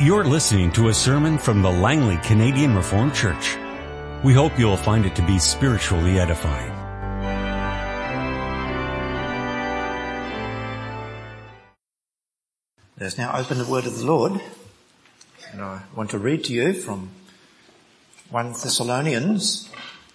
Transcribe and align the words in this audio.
You're 0.00 0.24
listening 0.24 0.72
to 0.72 0.88
a 0.88 0.92
sermon 0.92 1.38
from 1.38 1.62
the 1.62 1.70
Langley 1.70 2.16
Canadian 2.24 2.74
Reformed 2.74 3.14
Church. 3.14 3.56
We 4.24 4.34
hope 4.34 4.58
you'll 4.58 4.76
find 4.76 5.06
it 5.06 5.14
to 5.14 5.22
be 5.24 5.38
spiritually 5.38 6.18
edifying. 6.18 6.72
Let 12.98 13.06
us 13.06 13.18
now 13.18 13.38
open 13.38 13.58
the 13.58 13.66
word 13.66 13.86
of 13.86 13.96
the 13.96 14.04
Lord. 14.04 14.40
And 15.52 15.62
I 15.62 15.82
want 15.94 16.10
to 16.10 16.18
read 16.18 16.42
to 16.46 16.52
you 16.52 16.72
from 16.72 17.10
1 18.30 18.48
Thessalonians 18.48 19.70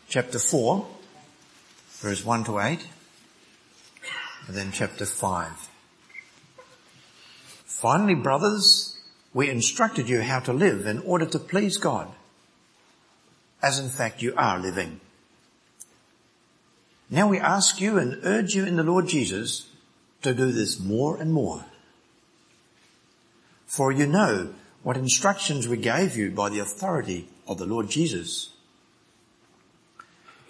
chapter 0.09 0.39
4, 0.39 0.85
verse 2.01 2.25
1 2.25 2.43
to 2.43 2.59
8, 2.59 2.85
and 4.45 4.57
then 4.57 4.73
chapter 4.73 5.05
5. 5.05 5.69
Finally, 7.63 8.15
brothers, 8.15 8.88
we 9.33 9.49
instructed 9.49 10.09
you 10.09 10.21
how 10.21 10.39
to 10.39 10.53
live 10.53 10.85
in 10.85 10.99
order 10.99 11.25
to 11.25 11.39
please 11.39 11.77
God, 11.77 12.07
as 13.61 13.79
in 13.79 13.89
fact 13.89 14.21
you 14.21 14.33
are 14.35 14.59
living. 14.59 14.99
Now 17.09 17.27
we 17.27 17.39
ask 17.39 17.81
you 17.81 17.97
and 17.97 18.19
urge 18.23 18.55
you 18.55 18.65
in 18.65 18.75
the 18.75 18.83
Lord 18.83 19.07
Jesus 19.07 19.67
to 20.21 20.33
do 20.33 20.51
this 20.51 20.79
more 20.79 21.17
and 21.17 21.33
more. 21.33 21.65
For 23.65 23.91
you 23.91 24.07
know 24.07 24.53
what 24.83 24.97
instructions 24.97 25.67
we 25.67 25.77
gave 25.77 26.15
you 26.15 26.31
by 26.31 26.49
the 26.49 26.59
authority 26.59 27.27
of 27.47 27.57
the 27.57 27.65
Lord 27.65 27.89
Jesus. 27.89 28.51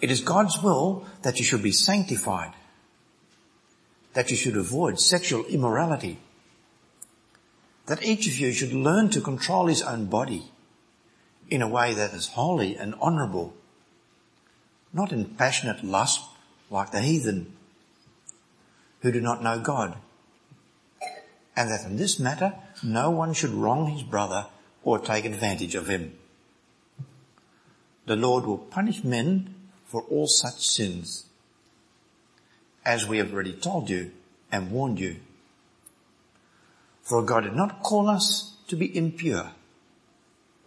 It 0.00 0.10
is 0.10 0.20
God's 0.20 0.62
will 0.62 1.06
that 1.22 1.38
you 1.38 1.44
should 1.44 1.62
be 1.62 1.72
sanctified, 1.72 2.52
that 4.14 4.30
you 4.30 4.36
should 4.36 4.56
avoid 4.56 4.98
sexual 4.98 5.44
immorality, 5.46 6.18
that 7.90 8.04
each 8.04 8.28
of 8.28 8.38
you 8.38 8.52
should 8.52 8.72
learn 8.72 9.10
to 9.10 9.20
control 9.20 9.66
his 9.66 9.82
own 9.82 10.06
body 10.06 10.44
in 11.48 11.60
a 11.60 11.66
way 11.66 11.92
that 11.92 12.14
is 12.14 12.28
holy 12.28 12.76
and 12.76 12.94
honourable, 13.02 13.52
not 14.92 15.10
in 15.10 15.24
passionate 15.24 15.82
lust 15.82 16.20
like 16.70 16.92
the 16.92 17.00
heathen 17.00 17.52
who 19.00 19.10
do 19.10 19.20
not 19.20 19.42
know 19.42 19.58
God, 19.58 19.96
and 21.56 21.68
that 21.68 21.84
in 21.84 21.96
this 21.96 22.20
matter 22.20 22.54
no 22.80 23.10
one 23.10 23.32
should 23.32 23.50
wrong 23.50 23.88
his 23.88 24.04
brother 24.04 24.46
or 24.84 25.00
take 25.00 25.24
advantage 25.24 25.74
of 25.74 25.88
him. 25.88 26.16
The 28.06 28.14
Lord 28.14 28.44
will 28.44 28.58
punish 28.58 29.02
men 29.02 29.52
for 29.84 30.02
all 30.02 30.28
such 30.28 30.68
sins, 30.68 31.24
as 32.84 33.08
we 33.08 33.18
have 33.18 33.32
already 33.32 33.54
told 33.54 33.90
you 33.90 34.12
and 34.52 34.70
warned 34.70 35.00
you. 35.00 35.16
For 37.10 37.24
God 37.24 37.40
did 37.40 37.56
not 37.56 37.82
call 37.82 38.08
us 38.08 38.54
to 38.68 38.76
be 38.76 38.96
impure, 38.96 39.50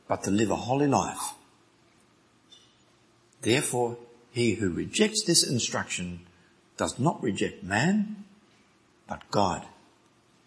but 0.09 0.23
to 0.23 0.29
live 0.29 0.51
a 0.51 0.57
holy 0.57 0.87
life. 0.87 1.35
Therefore, 3.41 3.95
he 4.29 4.55
who 4.55 4.69
rejects 4.69 5.23
this 5.23 5.49
instruction 5.49 6.19
does 6.75 6.99
not 6.99 7.23
reject 7.23 7.63
man, 7.63 8.25
but 9.07 9.21
God, 9.31 9.65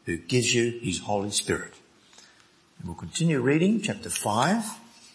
who 0.04 0.18
gives 0.18 0.54
you 0.54 0.78
his 0.82 0.98
Holy 0.98 1.30
Spirit. 1.30 1.72
And 2.78 2.88
we'll 2.88 2.94
continue 2.94 3.40
reading 3.40 3.80
chapter 3.80 4.10
5, 4.10 4.64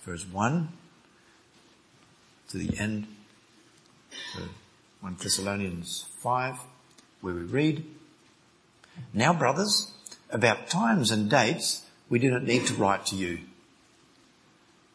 verse 0.04 0.26
1 0.26 0.70
to 2.50 2.58
the 2.58 2.80
end, 2.80 3.06
uh, 4.36 4.48
1 5.02 5.18
Thessalonians 5.22 6.06
5, 6.18 6.58
where 7.22 7.36
we 7.36 7.42
read, 7.42 7.86
Now 9.14 9.32
brothers, 9.32 9.92
about 10.32 10.70
times 10.70 11.12
and 11.12 11.30
dates, 11.30 11.86
we 12.10 12.20
not 12.20 12.44
need 12.44 12.66
to 12.68 12.74
write 12.74 13.06
to 13.08 13.16
you. 13.16 13.40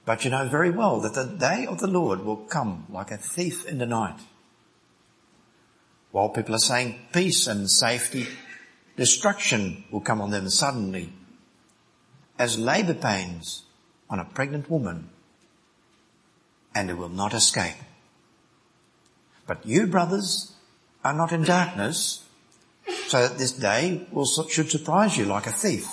But 0.05 0.25
you 0.25 0.31
know 0.31 0.49
very 0.49 0.71
well 0.71 1.01
that 1.01 1.15
the 1.15 1.25
day 1.25 1.67
of 1.67 1.81
the 1.81 1.89
Lord 1.89 2.25
will 2.25 2.37
come 2.37 2.87
like 2.91 3.11
a 3.11 3.17
thief 3.17 3.67
in 3.67 3.79
the 3.79 3.87
night. 3.87 4.21
While 6.13 6.29
people 6.29 6.55
are 6.55 6.59
saying 6.59 6.99
peace 7.13 7.47
and 7.47 7.71
safety, 7.71 8.27
destruction 8.97 9.85
will 9.91 10.01
come 10.01 10.21
on 10.21 10.31
them 10.31 10.49
suddenly 10.49 11.13
as 12.39 12.59
labor 12.59 12.95
pains 12.95 13.65
on 14.09 14.19
a 14.19 14.25
pregnant 14.25 14.71
woman 14.71 15.11
and 16.75 16.89
they 16.89 16.95
will 16.95 17.09
not 17.09 17.35
escape. 17.35 17.77
But 19.47 19.65
you 19.67 19.87
brothers 19.87 20.53
are 21.05 21.15
not 21.15 21.33
in 21.33 21.43
darkness 21.43 22.26
so 23.09 23.27
that 23.27 23.39
this 23.39 23.53
day 23.53 24.07
will, 24.11 24.27
should 24.27 24.71
surprise 24.71 25.17
you 25.17 25.25
like 25.25 25.47
a 25.47 25.53
thief. 25.53 25.87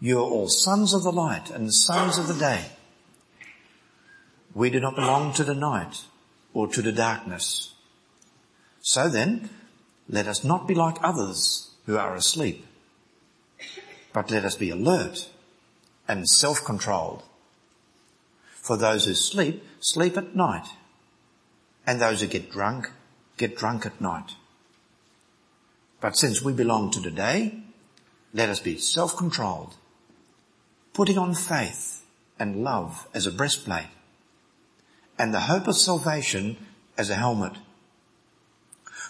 You 0.00 0.18
are 0.18 0.22
all 0.22 0.48
sons 0.48 0.94
of 0.94 1.02
the 1.02 1.12
light 1.12 1.50
and 1.50 1.72
sons 1.72 2.18
of 2.18 2.26
the 2.26 2.34
day. 2.34 2.64
We 4.54 4.70
do 4.70 4.80
not 4.80 4.96
belong 4.96 5.32
to 5.34 5.44
the 5.44 5.54
night 5.54 6.04
or 6.52 6.68
to 6.68 6.82
the 6.82 6.92
darkness. 6.92 7.74
So 8.80 9.08
then, 9.08 9.50
let 10.08 10.26
us 10.26 10.42
not 10.42 10.66
be 10.66 10.74
like 10.74 10.96
others 11.02 11.70
who 11.86 11.96
are 11.96 12.14
asleep, 12.14 12.66
but 14.12 14.30
let 14.30 14.44
us 14.44 14.56
be 14.56 14.70
alert 14.70 15.28
and 16.08 16.28
self-controlled. 16.28 17.22
For 18.54 18.76
those 18.76 19.06
who 19.06 19.14
sleep, 19.14 19.64
sleep 19.80 20.16
at 20.16 20.34
night, 20.34 20.66
and 21.86 22.00
those 22.00 22.20
who 22.20 22.26
get 22.26 22.50
drunk, 22.50 22.90
get 23.36 23.56
drunk 23.56 23.86
at 23.86 24.00
night. 24.00 24.32
But 26.02 26.16
since 26.16 26.42
we 26.42 26.52
belong 26.52 26.90
to 26.90 27.00
the 27.00 27.12
day, 27.12 27.62
let 28.34 28.48
us 28.48 28.58
be 28.58 28.76
self-controlled, 28.76 29.76
putting 30.92 31.16
on 31.16 31.32
faith 31.32 32.04
and 32.40 32.64
love 32.64 33.06
as 33.14 33.24
a 33.24 33.30
breastplate, 33.30 33.86
and 35.16 35.32
the 35.32 35.40
hope 35.40 35.68
of 35.68 35.76
salvation 35.76 36.56
as 36.98 37.08
a 37.08 37.14
helmet. 37.14 37.52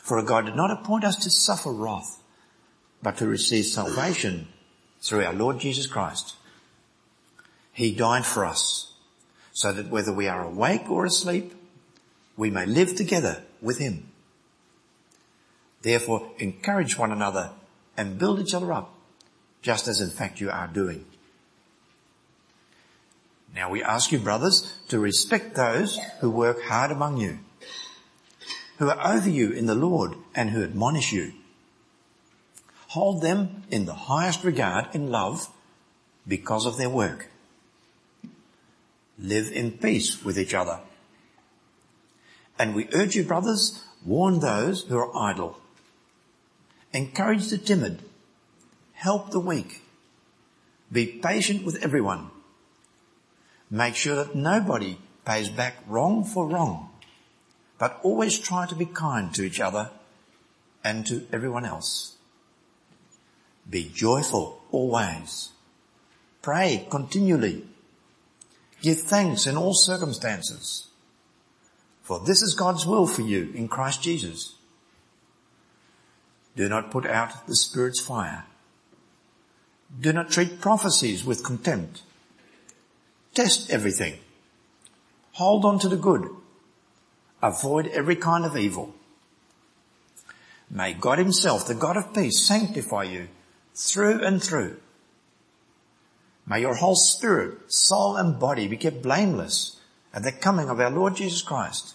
For 0.02 0.22
God 0.22 0.44
did 0.44 0.54
not 0.54 0.70
appoint 0.70 1.02
us 1.02 1.16
to 1.24 1.30
suffer 1.30 1.72
wrath, 1.72 2.22
but 3.02 3.16
to 3.16 3.26
receive 3.26 3.64
salvation 3.64 4.48
through 5.00 5.24
our 5.24 5.32
Lord 5.32 5.60
Jesus 5.60 5.86
Christ. 5.86 6.34
He 7.72 7.94
died 7.94 8.26
for 8.26 8.44
us, 8.44 8.92
so 9.54 9.72
that 9.72 9.88
whether 9.88 10.12
we 10.12 10.28
are 10.28 10.44
awake 10.44 10.90
or 10.90 11.06
asleep, 11.06 11.54
we 12.36 12.50
may 12.50 12.66
live 12.66 12.94
together 12.96 13.44
with 13.62 13.78
Him. 13.78 14.11
Therefore, 15.82 16.30
encourage 16.38 16.96
one 16.96 17.12
another 17.12 17.50
and 17.96 18.18
build 18.18 18.40
each 18.40 18.54
other 18.54 18.72
up, 18.72 18.94
just 19.60 19.88
as 19.88 20.00
in 20.00 20.10
fact 20.10 20.40
you 20.40 20.48
are 20.50 20.68
doing. 20.68 21.04
Now 23.54 23.70
we 23.70 23.82
ask 23.82 24.12
you, 24.12 24.18
brothers, 24.18 24.72
to 24.88 24.98
respect 24.98 25.54
those 25.54 25.98
who 26.20 26.30
work 26.30 26.62
hard 26.62 26.90
among 26.90 27.18
you, 27.18 27.40
who 28.78 28.88
are 28.88 29.14
over 29.14 29.28
you 29.28 29.50
in 29.50 29.66
the 29.66 29.74
Lord 29.74 30.14
and 30.34 30.50
who 30.50 30.62
admonish 30.62 31.12
you. 31.12 31.32
Hold 32.88 33.22
them 33.22 33.64
in 33.70 33.84
the 33.84 33.94
highest 33.94 34.44
regard 34.44 34.94
in 34.94 35.10
love 35.10 35.48
because 36.26 36.64
of 36.64 36.78
their 36.78 36.90
work. 36.90 37.28
Live 39.18 39.50
in 39.52 39.72
peace 39.72 40.24
with 40.24 40.38
each 40.38 40.54
other. 40.54 40.80
And 42.58 42.74
we 42.74 42.88
urge 42.92 43.16
you, 43.16 43.24
brothers, 43.24 43.84
warn 44.04 44.40
those 44.40 44.82
who 44.82 44.96
are 44.98 45.16
idle 45.16 45.58
Encourage 46.92 47.48
the 47.48 47.58
timid. 47.58 48.02
Help 48.92 49.30
the 49.30 49.40
weak. 49.40 49.82
Be 50.90 51.06
patient 51.06 51.64
with 51.64 51.82
everyone. 51.82 52.30
Make 53.70 53.96
sure 53.96 54.16
that 54.16 54.34
nobody 54.34 54.98
pays 55.24 55.48
back 55.48 55.76
wrong 55.86 56.24
for 56.24 56.46
wrong, 56.46 56.90
but 57.78 57.98
always 58.02 58.38
try 58.38 58.66
to 58.66 58.74
be 58.74 58.84
kind 58.84 59.34
to 59.34 59.42
each 59.42 59.60
other 59.60 59.90
and 60.84 61.06
to 61.06 61.26
everyone 61.32 61.64
else. 61.64 62.16
Be 63.68 63.90
joyful 63.94 64.60
always. 64.70 65.50
Pray 66.42 66.86
continually. 66.90 67.64
Give 68.82 69.00
thanks 69.00 69.46
in 69.46 69.56
all 69.56 69.74
circumstances. 69.74 70.88
For 72.02 72.18
this 72.20 72.42
is 72.42 72.54
God's 72.54 72.84
will 72.84 73.06
for 73.06 73.22
you 73.22 73.52
in 73.54 73.68
Christ 73.68 74.02
Jesus. 74.02 74.56
Do 76.56 76.68
not 76.68 76.90
put 76.90 77.06
out 77.06 77.46
the 77.46 77.56
Spirit's 77.56 78.00
fire. 78.00 78.44
Do 80.00 80.12
not 80.12 80.30
treat 80.30 80.60
prophecies 80.60 81.24
with 81.24 81.44
contempt. 81.44 82.02
Test 83.34 83.70
everything. 83.70 84.18
Hold 85.32 85.64
on 85.64 85.78
to 85.80 85.88
the 85.88 85.96
good. 85.96 86.28
Avoid 87.42 87.88
every 87.88 88.16
kind 88.16 88.44
of 88.44 88.56
evil. 88.56 88.94
May 90.70 90.94
God 90.94 91.18
himself, 91.18 91.66
the 91.66 91.74
God 91.74 91.96
of 91.96 92.14
peace, 92.14 92.46
sanctify 92.46 93.04
you 93.04 93.28
through 93.74 94.22
and 94.22 94.42
through. 94.42 94.76
May 96.46 96.60
your 96.60 96.74
whole 96.74 96.96
spirit, 96.96 97.72
soul 97.72 98.16
and 98.16 98.38
body 98.38 98.68
be 98.68 98.76
kept 98.76 99.02
blameless 99.02 99.80
at 100.12 100.22
the 100.22 100.32
coming 100.32 100.68
of 100.68 100.80
our 100.80 100.90
Lord 100.90 101.16
Jesus 101.16 101.42
Christ. 101.42 101.94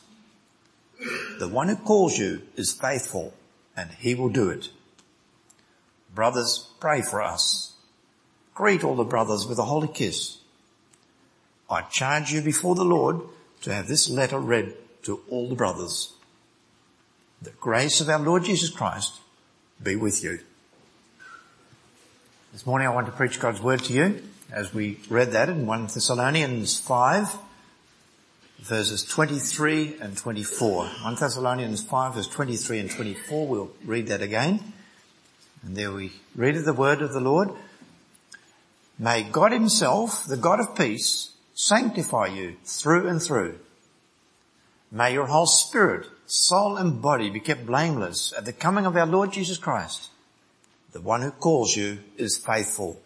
The 1.40 1.48
one 1.48 1.68
who 1.68 1.76
calls 1.76 2.18
you 2.18 2.42
is 2.56 2.74
faithful 2.74 3.34
and 3.78 3.92
he 3.92 4.16
will 4.16 4.30
do 4.30 4.50
it. 4.50 4.70
Brothers, 6.14 6.68
pray 6.80 7.02
for 7.02 7.22
us. 7.22 7.74
Greet 8.56 8.84
all 8.84 8.96
the 8.96 9.04
brothers 9.04 9.46
with 9.46 9.60
a 9.60 9.66
holy 9.66 9.88
kiss. 9.88 10.40
I 11.70 11.82
charge 11.84 12.32
you 12.32 12.42
before 12.42 12.74
the 12.74 12.84
Lord 12.84 13.22
to 13.62 13.74
have 13.74 13.88
this 13.88 14.10
letter 14.10 14.40
read 14.40 14.74
to 15.04 15.22
all 15.30 15.48
the 15.48 15.56
brothers. 15.56 16.14
The 17.42 17.52
grace 17.52 18.02
of 18.02 18.10
our 18.10 18.20
Lord 18.20 18.46
Jesus 18.46 18.72
Christ 18.72 19.20
be 19.82 19.96
with 19.96 20.24
you. 20.24 20.40
This 22.52 22.66
morning 22.66 22.88
I 22.88 22.94
want 22.96 23.06
to 23.06 23.12
preach 23.12 23.40
God's 23.40 23.62
word 23.62 23.84
to 23.84 23.94
you 23.94 24.24
as 24.52 24.74
we 24.74 25.00
read 25.10 25.34
that 25.34 25.50
in 25.50 25.68
1 25.68 25.84
Thessalonians 25.84 26.80
5 26.80 27.38
verses 28.60 29.04
23 29.04 29.98
and 30.02 30.18
24. 30.18 30.86
1 30.86 31.16
Thessalonians 31.16 31.84
5 31.84 32.16
verse 32.16 32.28
23 32.28 32.80
and 32.80 32.92
24. 32.92 33.48
We'll 33.48 33.72
read 33.86 34.08
that 34.08 34.22
again. 34.22 34.74
And 35.64 35.76
there 35.76 35.92
we 35.92 36.12
read 36.36 36.56
the 36.56 36.74
word 36.74 37.02
of 37.02 37.14
the 37.14 37.20
Lord. 37.20 37.50
May 39.00 39.24
God 39.24 39.52
himself, 39.52 40.26
the 40.26 40.38
God 40.38 40.60
of 40.60 40.76
peace, 40.76 41.32
sanctify 41.54 42.28
you 42.28 42.58
through 42.64 43.08
and 43.08 43.22
through. 43.22 43.60
May 44.92 45.14
your 45.14 45.28
whole 45.28 45.46
spirit, 45.46 46.08
soul 46.26 46.78
and 46.78 47.02
body 47.02 47.30
be 47.30 47.40
kept 47.40 47.66
blameless 47.66 48.34
at 48.38 48.46
the 48.46 48.54
coming 48.54 48.86
of 48.86 48.96
our 48.96 49.06
Lord 49.06 49.34
Jesus 49.34 49.58
Christ. 49.58 50.10
The 50.94 51.02
one 51.02 51.22
who 51.22 51.32
calls 51.32 51.76
you 51.76 52.00
is 52.18 52.38
faithful 52.38 53.02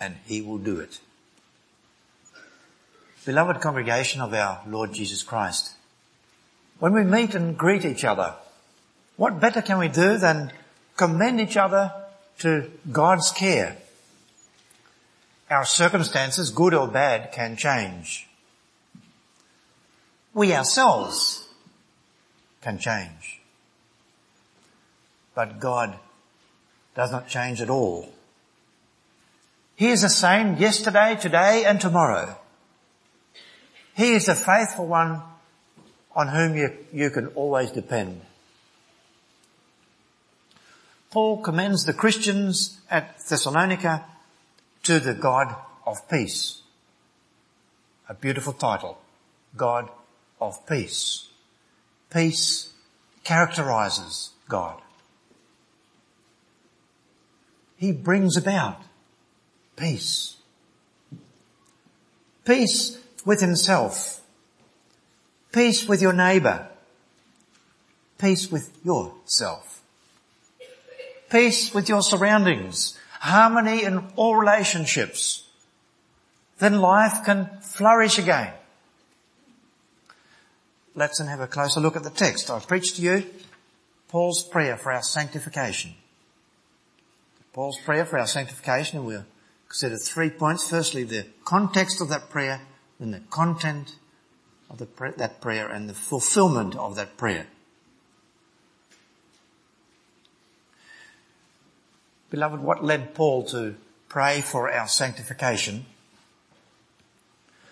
and 0.00 0.16
he 0.24 0.40
will 0.40 0.58
do 0.58 0.78
it. 0.80 1.00
Beloved 3.28 3.60
congregation 3.60 4.22
of 4.22 4.32
our 4.32 4.62
Lord 4.66 4.94
Jesus 4.94 5.22
Christ, 5.22 5.74
when 6.78 6.94
we 6.94 7.04
meet 7.04 7.34
and 7.34 7.58
greet 7.58 7.84
each 7.84 8.02
other, 8.02 8.32
what 9.18 9.38
better 9.38 9.60
can 9.60 9.76
we 9.76 9.88
do 9.88 10.16
than 10.16 10.50
commend 10.96 11.38
each 11.38 11.58
other 11.58 11.92
to 12.38 12.70
God's 12.90 13.30
care? 13.30 13.76
Our 15.50 15.66
circumstances, 15.66 16.48
good 16.48 16.72
or 16.72 16.88
bad, 16.88 17.30
can 17.32 17.58
change. 17.58 18.26
We 20.32 20.54
ourselves 20.54 21.46
can 22.62 22.78
change. 22.78 23.42
But 25.34 25.60
God 25.60 25.98
does 26.94 27.12
not 27.12 27.28
change 27.28 27.60
at 27.60 27.68
all. 27.68 28.08
He 29.76 29.90
is 29.90 30.00
the 30.00 30.08
same 30.08 30.56
yesterday, 30.56 31.18
today 31.20 31.66
and 31.66 31.78
tomorrow. 31.78 32.38
He 33.98 34.12
is 34.12 34.26
the 34.26 34.36
faithful 34.36 34.86
one 34.86 35.20
on 36.14 36.28
whom 36.28 36.56
you, 36.56 36.70
you 36.92 37.10
can 37.10 37.26
always 37.34 37.72
depend. 37.72 38.20
Paul 41.10 41.42
commends 41.42 41.84
the 41.84 41.92
Christians 41.92 42.78
at 42.88 43.18
Thessalonica 43.28 44.04
to 44.84 45.00
the 45.00 45.14
God 45.14 45.52
of 45.84 46.08
peace. 46.08 46.62
A 48.08 48.14
beautiful 48.14 48.52
title. 48.52 49.00
God 49.56 49.90
of 50.40 50.64
peace. 50.64 51.26
Peace 52.08 52.72
characterizes 53.24 54.30
God. 54.48 54.80
He 57.76 57.90
brings 57.90 58.36
about 58.36 58.80
peace. 59.76 60.36
Peace 62.44 62.96
with 63.28 63.42
himself. 63.42 64.22
Peace 65.52 65.86
with 65.86 66.00
your 66.00 66.14
neighbor. 66.14 66.66
Peace 68.16 68.50
with 68.50 68.74
yourself. 68.82 69.82
Peace 71.28 71.74
with 71.74 71.90
your 71.90 72.00
surroundings. 72.00 72.98
Harmony 73.20 73.84
in 73.84 74.02
all 74.16 74.34
relationships. 74.34 75.46
Then 76.58 76.80
life 76.80 77.22
can 77.26 77.50
flourish 77.60 78.18
again. 78.18 78.54
Let's 80.94 81.18
then 81.18 81.28
have 81.28 81.40
a 81.40 81.46
closer 81.46 81.80
look 81.80 81.96
at 81.96 82.04
the 82.04 82.10
text. 82.10 82.50
I've 82.50 82.66
preached 82.66 82.96
to 82.96 83.02
you 83.02 83.26
Paul's 84.08 84.42
prayer 84.42 84.78
for 84.78 84.90
our 84.90 85.02
sanctification. 85.02 85.92
Paul's 87.52 87.78
prayer 87.78 88.06
for 88.06 88.18
our 88.18 88.26
sanctification 88.26 89.00
and 89.00 89.06
we'll 89.06 89.26
consider 89.68 89.98
three 89.98 90.30
points. 90.30 90.70
Firstly, 90.70 91.04
the 91.04 91.26
context 91.44 92.00
of 92.00 92.08
that 92.08 92.30
prayer 92.30 92.62
in 93.00 93.10
the 93.12 93.20
content 93.30 93.96
of 94.70 94.78
that 94.78 95.40
prayer 95.40 95.68
and 95.68 95.88
the 95.88 95.94
fulfillment 95.94 96.76
of 96.76 96.96
that 96.96 97.16
prayer. 97.16 97.46
Beloved, 102.30 102.60
what 102.60 102.84
led 102.84 103.14
Paul 103.14 103.44
to 103.44 103.76
pray 104.08 104.42
for 104.42 104.70
our 104.70 104.86
sanctification? 104.86 105.86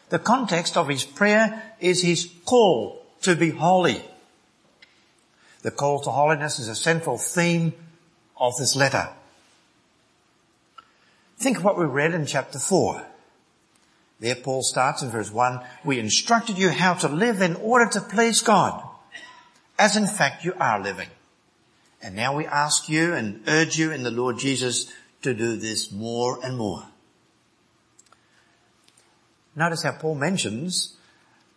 The 0.08 0.18
context 0.18 0.76
of 0.76 0.88
his 0.88 1.04
prayer 1.04 1.74
is 1.80 2.02
his 2.02 2.30
call 2.44 3.04
to 3.22 3.34
be 3.34 3.50
holy. 3.50 4.02
The 5.62 5.70
call 5.72 6.00
to 6.02 6.10
holiness 6.10 6.58
is 6.58 6.68
a 6.68 6.74
central 6.74 7.18
theme 7.18 7.74
of 8.38 8.54
this 8.58 8.76
letter. 8.76 9.08
Think 11.38 11.58
of 11.58 11.64
what 11.64 11.78
we 11.78 11.84
read 11.84 12.14
in 12.14 12.24
chapter 12.24 12.58
4. 12.58 13.04
There 14.18 14.34
Paul 14.34 14.62
starts 14.62 15.02
in 15.02 15.10
verse 15.10 15.30
1, 15.30 15.60
we 15.84 15.98
instructed 15.98 16.56
you 16.58 16.70
how 16.70 16.94
to 16.94 17.08
live 17.08 17.42
in 17.42 17.56
order 17.56 17.90
to 17.90 18.00
please 18.00 18.40
God, 18.40 18.82
as 19.78 19.96
in 19.96 20.06
fact 20.06 20.44
you 20.44 20.54
are 20.58 20.80
living. 20.80 21.08
And 22.02 22.16
now 22.16 22.36
we 22.36 22.46
ask 22.46 22.88
you 22.88 23.14
and 23.14 23.42
urge 23.46 23.76
you 23.78 23.90
in 23.90 24.02
the 24.02 24.10
Lord 24.10 24.38
Jesus 24.38 24.90
to 25.22 25.34
do 25.34 25.56
this 25.56 25.92
more 25.92 26.38
and 26.42 26.56
more. 26.56 26.84
Notice 29.54 29.82
how 29.82 29.92
Paul 29.92 30.14
mentions 30.14 30.96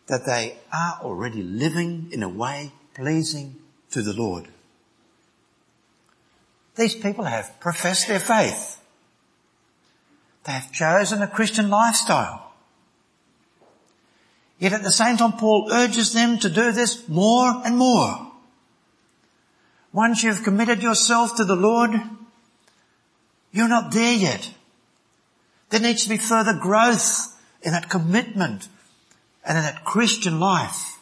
that 0.08 0.26
they 0.26 0.58
are 0.74 1.00
already 1.02 1.44
living 1.44 2.10
in 2.12 2.24
a 2.24 2.30
way 2.30 2.72
pleasing 2.94 3.56
to 3.92 4.02
the 4.02 4.14
Lord. 4.14 4.48
These 6.76 6.96
people 6.96 7.26
have 7.26 7.60
professed 7.60 8.08
their 8.08 8.20
faith. 8.20 8.82
They 10.46 10.54
have 10.54 10.72
chosen 10.72 11.22
a 11.22 11.28
Christian 11.28 11.70
lifestyle. 11.70 12.49
Yet 14.60 14.74
at 14.74 14.84
the 14.84 14.92
same 14.92 15.18
time, 15.18 15.34
Paul 15.34 15.70
urges 15.72 16.14
them 16.14 16.38
to 16.40 16.50
do 16.50 16.72
this 16.72 17.08
more 17.08 17.62
and 17.66 17.78
more. 17.78 18.32
Once 19.94 20.22
you've 20.22 20.44
committed 20.44 20.84
yourself 20.84 21.36
to 21.38 21.46
the 21.46 21.56
Lord, 21.56 21.92
you're 23.52 23.70
not 23.70 23.92
there 23.92 24.14
yet. 24.14 24.54
There 25.70 25.80
needs 25.80 26.04
to 26.04 26.10
be 26.10 26.18
further 26.18 26.54
growth 26.54 27.36
in 27.62 27.72
that 27.72 27.90
commitment 27.90 28.68
and 29.46 29.58
in 29.58 29.64
that 29.64 29.86
Christian 29.86 30.40
life. 30.40 30.98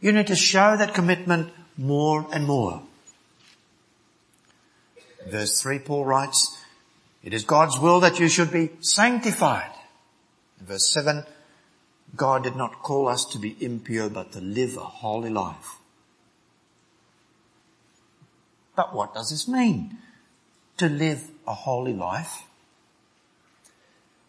You 0.00 0.12
need 0.12 0.28
to 0.28 0.36
show 0.36 0.76
that 0.76 0.94
commitment 0.94 1.52
more 1.76 2.26
and 2.32 2.46
more. 2.46 2.82
Verse 5.28 5.60
3 5.60 5.80
Paul 5.80 6.06
writes, 6.06 6.56
it 7.22 7.34
is 7.34 7.44
God's 7.44 7.78
will 7.78 8.00
that 8.00 8.18
you 8.18 8.28
should 8.28 8.50
be 8.50 8.70
sanctified. 8.80 9.70
In 10.58 10.66
verse 10.66 10.90
7, 10.90 11.24
God 12.16 12.42
did 12.42 12.56
not 12.56 12.82
call 12.82 13.08
us 13.08 13.24
to 13.26 13.38
be 13.38 13.56
impure, 13.60 14.08
but 14.08 14.32
to 14.32 14.40
live 14.40 14.76
a 14.76 14.80
holy 14.80 15.30
life. 15.30 15.76
But 18.74 18.94
what 18.94 19.14
does 19.14 19.30
this 19.30 19.46
mean? 19.46 19.98
To 20.78 20.88
live 20.88 21.30
a 21.46 21.54
holy 21.54 21.92
life? 21.92 22.42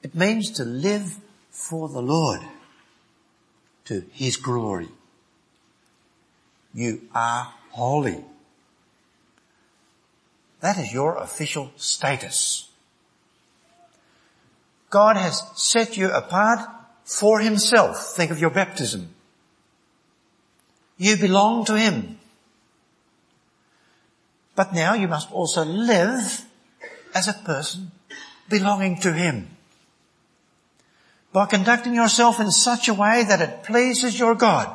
It 0.03 0.15
means 0.15 0.51
to 0.51 0.65
live 0.65 1.17
for 1.49 1.89
the 1.89 2.01
Lord, 2.01 2.41
to 3.85 4.03
His 4.11 4.37
glory. 4.37 4.89
You 6.73 7.01
are 7.13 7.53
holy. 7.71 8.23
That 10.61 10.77
is 10.77 10.93
your 10.93 11.17
official 11.17 11.71
status. 11.75 12.69
God 14.89 15.15
has 15.17 15.41
set 15.55 15.97
you 15.97 16.11
apart 16.11 16.59
for 17.11 17.41
himself. 17.41 18.15
Think 18.15 18.31
of 18.31 18.39
your 18.39 18.49
baptism. 18.49 19.09
You 20.97 21.17
belong 21.17 21.65
to 21.65 21.77
him. 21.77 22.17
But 24.55 24.73
now 24.73 24.93
you 24.93 25.07
must 25.07 25.31
also 25.31 25.65
live 25.65 26.45
as 27.13 27.27
a 27.27 27.33
person 27.33 27.91
belonging 28.49 28.99
to 29.01 29.11
him. 29.11 29.49
By 31.33 31.47
conducting 31.47 31.95
yourself 31.95 32.39
in 32.39 32.51
such 32.51 32.87
a 32.87 32.93
way 32.93 33.23
that 33.27 33.41
it 33.41 33.63
pleases 33.63 34.17
your 34.17 34.35
God. 34.35 34.73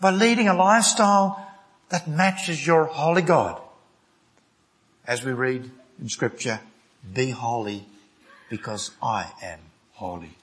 By 0.00 0.10
leading 0.10 0.48
a 0.48 0.54
lifestyle 0.54 1.46
that 1.88 2.08
matches 2.08 2.66
your 2.66 2.84
holy 2.84 3.22
God. 3.22 3.60
As 5.06 5.24
we 5.24 5.32
read 5.32 5.70
in 6.00 6.08
scripture, 6.10 6.60
be 7.14 7.30
holy 7.30 7.86
because 8.50 8.90
I 9.02 9.30
am 9.42 9.60
holy. 9.92 10.36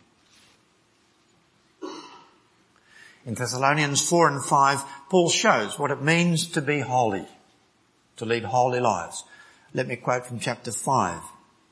In 3.25 3.33
Thessalonians 3.33 4.07
4 4.07 4.29
and 4.29 4.43
5, 4.43 4.83
Paul 5.09 5.29
shows 5.29 5.79
what 5.79 5.89
it 5.89 6.01
means 6.01 6.45
to 6.51 6.61
be 6.61 6.81
holy, 6.81 7.25
to 8.17 8.25
lead 8.25 8.43
holy 8.43 8.79
lives. 8.79 9.23
Let 9.73 9.87
me 9.87 9.95
quote 9.95 10.27
from 10.27 10.39
chapter 10.39 10.71
5. 10.71 11.21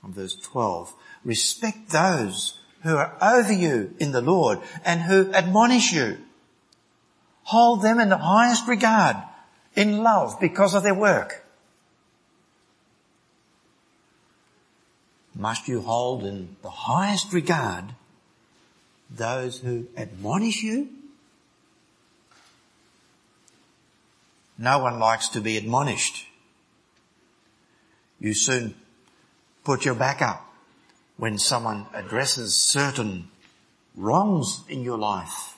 from 0.01 0.13
verse 0.13 0.36
12. 0.36 0.93
Respect 1.24 1.89
those 1.89 2.60
who 2.81 2.98
are 2.98 3.15
over 3.22 3.53
you 3.53 3.95
in 4.00 4.12
the 4.12 4.22
Lord 4.22 4.60
and 4.83 5.01
who 5.01 5.31
admonish 5.31 5.93
you. 5.93 6.17
Hold 7.43 7.83
them 7.83 8.00
in 8.00 8.10
the 8.10 8.17
highest 8.17 8.67
regard 8.67 9.17
in 9.75 10.00
love 10.00 10.39
because 10.41 10.74
of 10.74 10.83
their 10.83 10.93
work. 10.93 11.45
Must 15.36 15.67
you 15.67 15.81
hold 15.81 16.25
in 16.25 16.55
the 16.62 16.69
highest 16.69 17.31
regard 17.31 17.93
those 19.10 19.60
who 19.60 19.88
admonish 19.95 20.63
you? 20.63 20.89
No 24.63 24.79
one 24.79 24.98
likes 24.98 25.27
to 25.27 25.41
be 25.41 25.58
admonished. 25.58 26.25
You 28.17 28.34
soon 28.34 28.75
put 29.65 29.84
your 29.84 29.93
back 29.93 30.22
up 30.22 30.53
when 31.17 31.38
someone 31.38 31.88
addresses 31.93 32.55
certain 32.55 33.27
wrongs 33.93 34.62
in 34.70 34.82
your 34.82 34.98
life. 34.98 35.58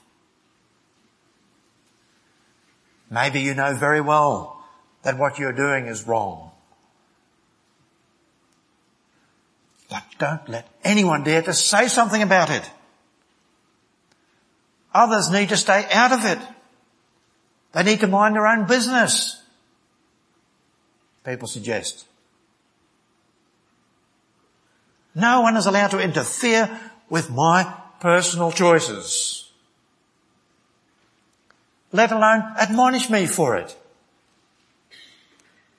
Maybe 3.11 3.41
you 3.41 3.53
know 3.53 3.75
very 3.75 4.01
well 4.01 4.65
that 5.03 5.19
what 5.19 5.37
you're 5.37 5.53
doing 5.53 5.85
is 5.85 6.07
wrong. 6.07 6.49
But 9.87 10.03
don't 10.17 10.49
let 10.49 10.67
anyone 10.83 11.23
dare 11.23 11.43
to 11.43 11.53
say 11.53 11.89
something 11.89 12.23
about 12.23 12.49
it. 12.49 12.67
Others 14.95 15.29
need 15.29 15.49
to 15.49 15.57
stay 15.57 15.85
out 15.91 16.11
of 16.11 16.25
it. 16.25 16.54
They 17.75 17.83
need 17.83 17.99
to 17.99 18.07
mind 18.07 18.35
their 18.35 18.47
own 18.47 18.65
business. 18.67 19.43
People 21.25 21.49
suggest. 21.49 22.05
No 25.13 25.41
one 25.41 25.57
is 25.57 25.65
allowed 25.65 25.91
to 25.91 25.99
interfere 25.99 26.79
with 27.09 27.29
my 27.29 27.69
personal 27.99 28.53
choices. 28.53 29.51
Let 31.91 32.13
alone 32.13 32.43
admonish 32.57 33.09
me 33.09 33.25
for 33.25 33.57
it. 33.57 33.75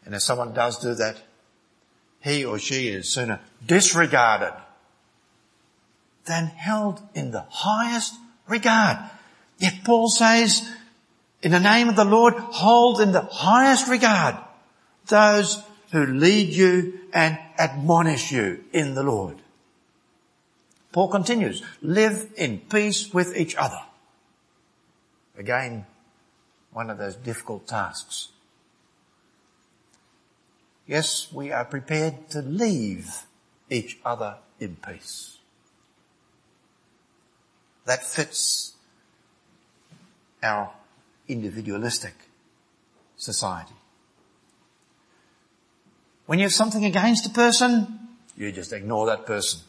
And 0.05 0.15
if 0.15 0.21
someone 0.21 0.53
does 0.53 0.79
do 0.79 0.95
that, 0.95 1.17
he 2.21 2.45
or 2.45 2.59
she 2.59 2.89
is 2.89 3.09
sooner 3.09 3.41
disregarded 3.67 4.53
than 6.27 6.49
held 6.49 7.01
in 7.15 7.31
the 7.31 7.47
highest 7.49 8.15
regard. 8.47 8.99
Yet 9.59 9.83
Paul 9.83 10.11
says, 10.11 10.69
in 11.47 11.53
the 11.53 11.61
name 11.61 11.89
of 11.89 11.95
the 11.95 12.05
Lord, 12.05 12.35
hold 12.35 13.01
in 13.01 13.13
the 13.13 13.21
highest 13.21 13.87
regard 13.87 14.35
those 15.07 15.63
who 15.93 16.05
lead 16.05 16.49
you 16.49 16.99
and 17.13 17.39
admonish 17.57 18.33
you 18.33 18.65
in 18.73 18.97
the 18.97 19.05
Lord. 19.05 19.37
Paul 20.91 21.07
continues, 21.07 21.63
live 21.81 22.33
in 22.37 22.63
peace 22.69 23.15
with 23.15 23.37
each 23.37 23.55
other. 23.55 23.79
Again, 25.39 25.87
one 26.73 26.91
of 26.91 26.99
those 26.99 27.15
difficult 27.15 27.69
tasks. 27.69 28.31
Yes, 30.85 31.33
we 31.33 31.53
are 31.53 31.65
prepared 31.65 32.29
to 32.31 32.43
leave 32.43 33.23
each 33.71 34.01
other 34.05 34.39
in 34.59 34.79
peace. 34.85 35.39
That 37.85 38.05
fits 38.05 38.73
our 40.43 40.73
individualistic 41.29 42.15
society. 43.17 43.75
When 46.27 46.39
you 46.39 46.45
have 46.45 46.53
something 46.53 46.85
against 46.85 47.27
a 47.27 47.31
person, 47.31 48.01
you 48.37 48.53
just 48.53 48.73
ignore 48.73 49.07
that 49.07 49.27
person. 49.27 49.61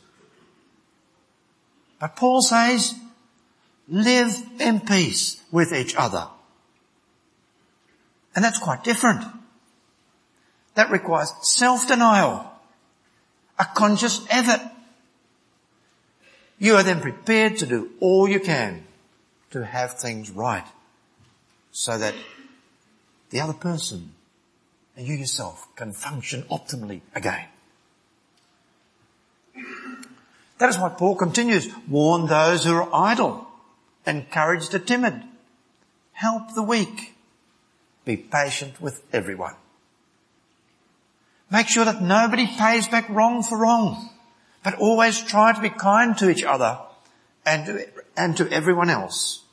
But 1.99 2.15
Paul 2.15 2.41
says, 2.41 2.95
live 3.87 4.35
in 4.59 4.81
peace 4.81 5.41
with 5.51 5.73
each 5.73 5.95
other. 5.95 6.27
And 8.35 8.43
that's 8.43 8.59
quite 8.59 8.83
different. 8.83 9.23
That 10.75 10.91
requires 10.91 11.31
self-denial, 11.41 12.51
a 13.57 13.65
conscious 13.75 14.25
effort. 14.29 14.61
You 16.59 16.75
are 16.75 16.83
then 16.83 17.01
prepared 17.01 17.57
to 17.57 17.65
do 17.65 17.91
all 17.99 18.27
you 18.27 18.39
can 18.39 18.85
to 19.51 19.65
have 19.65 19.93
things 19.93 20.29
right 20.29 20.65
so 21.77 21.95
that 21.95 22.15
the 23.29 23.39
other 23.39 23.53
person 23.53 24.09
and 24.95 25.07
you 25.07 25.13
yourself 25.13 25.67
can 25.75 25.93
function 25.93 26.41
optimally 26.49 27.01
again. 27.13 27.45
That 30.57 30.69
is 30.69 30.79
why 30.79 30.89
Paul 30.89 31.15
continues, 31.15 31.69
warn 31.87 32.25
those 32.25 32.65
who 32.65 32.73
are 32.73 32.89
idle, 32.91 33.47
encourage 34.07 34.69
the 34.69 34.79
timid, 34.79 35.21
help 36.13 36.55
the 36.55 36.63
weak, 36.63 37.13
be 38.05 38.17
patient 38.17 38.81
with 38.81 39.03
everyone. 39.13 39.53
Make 41.51 41.67
sure 41.67 41.85
that 41.85 42.01
nobody 42.01 42.47
pays 42.47 42.87
back 42.87 43.07
wrong 43.07 43.43
for 43.43 43.55
wrong, 43.55 44.09
but 44.63 44.79
always 44.79 45.21
try 45.21 45.53
to 45.53 45.61
be 45.61 45.69
kind 45.69 46.17
to 46.17 46.31
each 46.31 46.43
other 46.43 46.79
and 47.45 47.65
to, 47.67 47.87
and 48.17 48.35
to 48.37 48.51
everyone 48.51 48.89
else. 48.89 49.43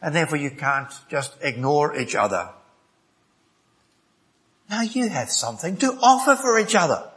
And 0.00 0.14
therefore 0.14 0.38
you 0.38 0.50
can't 0.50 0.92
just 1.08 1.34
ignore 1.40 1.96
each 1.96 2.14
other. 2.14 2.50
Now 4.68 4.82
you 4.82 5.08
have 5.08 5.30
something 5.30 5.76
to 5.78 5.92
offer 6.02 6.36
for 6.36 6.58
each 6.58 6.74
other. 6.74 7.10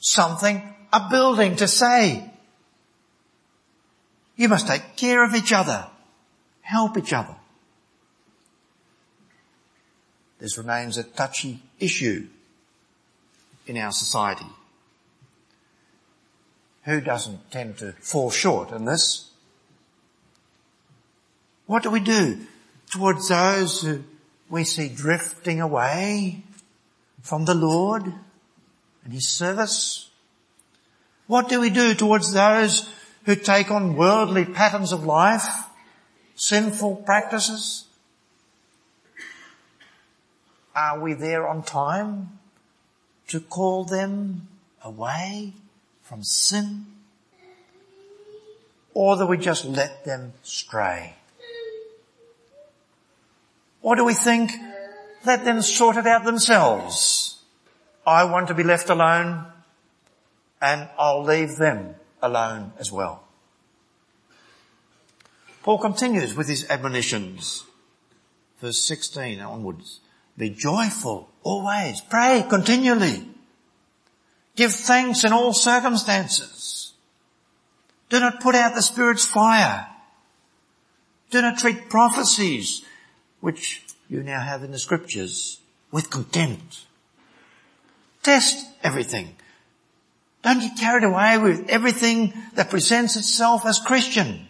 Something, 0.00 0.62
a 0.92 1.08
building 1.10 1.56
to 1.56 1.68
say. 1.68 2.30
You 4.36 4.48
must 4.48 4.68
take 4.68 4.96
care 4.96 5.24
of 5.24 5.34
each 5.34 5.52
other. 5.52 5.86
Help 6.62 6.96
each 6.96 7.12
other. 7.12 7.34
This 10.38 10.56
remains 10.56 10.96
a 10.96 11.02
touchy 11.02 11.60
issue 11.80 12.28
in 13.66 13.76
our 13.76 13.90
society. 13.90 14.46
Who 16.84 17.00
doesn't 17.00 17.50
tend 17.50 17.78
to 17.78 17.92
fall 17.92 18.30
short 18.30 18.70
in 18.70 18.84
this? 18.84 19.27
What 21.68 21.82
do 21.82 21.90
we 21.90 22.00
do 22.00 22.38
towards 22.90 23.28
those 23.28 23.82
who 23.82 24.02
we 24.48 24.64
see 24.64 24.88
drifting 24.88 25.60
away 25.60 26.42
from 27.20 27.44
the 27.44 27.54
Lord 27.54 28.04
and 29.04 29.12
His 29.12 29.28
service? 29.28 30.08
What 31.26 31.50
do 31.50 31.60
we 31.60 31.68
do 31.68 31.92
towards 31.92 32.32
those 32.32 32.90
who 33.26 33.36
take 33.36 33.70
on 33.70 33.96
worldly 33.96 34.46
patterns 34.46 34.92
of 34.92 35.04
life, 35.04 35.66
sinful 36.36 36.96
practices? 37.04 37.84
Are 40.74 40.98
we 40.98 41.12
there 41.12 41.46
on 41.46 41.62
time 41.62 42.38
to 43.26 43.40
call 43.40 43.84
them 43.84 44.48
away 44.82 45.52
from 46.00 46.22
sin? 46.22 46.86
Or 48.94 49.16
do 49.18 49.26
we 49.26 49.36
just 49.36 49.66
let 49.66 50.06
them 50.06 50.32
stray? 50.42 51.17
Or 53.82 53.96
do 53.96 54.04
we 54.04 54.14
think, 54.14 54.52
let 55.24 55.44
them 55.44 55.62
sort 55.62 55.96
it 55.96 56.06
out 56.06 56.24
themselves? 56.24 57.42
I 58.06 58.24
want 58.24 58.48
to 58.48 58.54
be 58.54 58.64
left 58.64 58.90
alone 58.90 59.46
and 60.60 60.88
I'll 60.98 61.22
leave 61.22 61.56
them 61.56 61.94
alone 62.22 62.72
as 62.78 62.90
well. 62.90 63.24
Paul 65.62 65.78
continues 65.78 66.34
with 66.34 66.48
his 66.48 66.68
admonitions. 66.70 67.64
Verse 68.60 68.78
16 68.78 69.40
onwards. 69.40 70.00
Be 70.36 70.50
joyful 70.50 71.28
always. 71.42 72.00
Pray 72.00 72.44
continually. 72.48 73.28
Give 74.56 74.72
thanks 74.72 75.24
in 75.24 75.32
all 75.32 75.52
circumstances. 75.52 76.94
Do 78.08 78.18
not 78.20 78.40
put 78.40 78.54
out 78.54 78.74
the 78.74 78.82
Spirit's 78.82 79.24
fire. 79.24 79.86
Do 81.30 81.42
not 81.42 81.58
treat 81.58 81.90
prophecies, 81.90 82.84
which 83.40 83.82
you 84.08 84.22
now 84.22 84.40
have 84.40 84.62
in 84.62 84.72
the 84.72 84.78
scriptures, 84.78 85.60
with 85.90 86.10
contempt. 86.10 86.86
Test 88.22 88.66
everything. 88.82 89.36
Don't 90.42 90.60
get 90.60 90.78
carried 90.78 91.04
away 91.04 91.38
with 91.38 91.68
everything 91.68 92.32
that 92.54 92.70
presents 92.70 93.16
itself 93.16 93.66
as 93.66 93.78
Christian. 93.78 94.48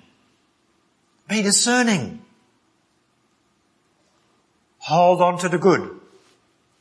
Be 1.29 1.43
discerning. 1.43 2.23
Hold 4.79 5.21
on 5.21 5.39
to 5.39 5.49
the 5.49 5.59
good. 5.59 5.99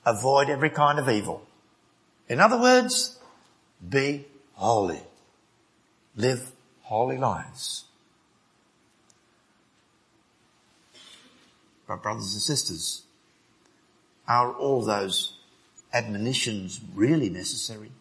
Avoid 0.05 0.49
every 0.49 0.69
kind 0.69 0.99
of 0.99 1.09
evil. 1.09 1.45
In 2.29 2.39
other 2.39 2.59
words, 2.59 3.19
be 3.87 4.25
holy. 4.53 5.01
Live 6.15 6.51
holy 6.83 7.17
lives. 7.17 7.86
But 11.87 12.03
brothers 12.03 12.33
and 12.33 12.41
sisters, 12.41 13.03
are 14.27 14.51
all 14.53 14.81
those 14.83 15.37
admonitions 15.93 16.81
really 16.93 17.29
necessary? 17.29 17.91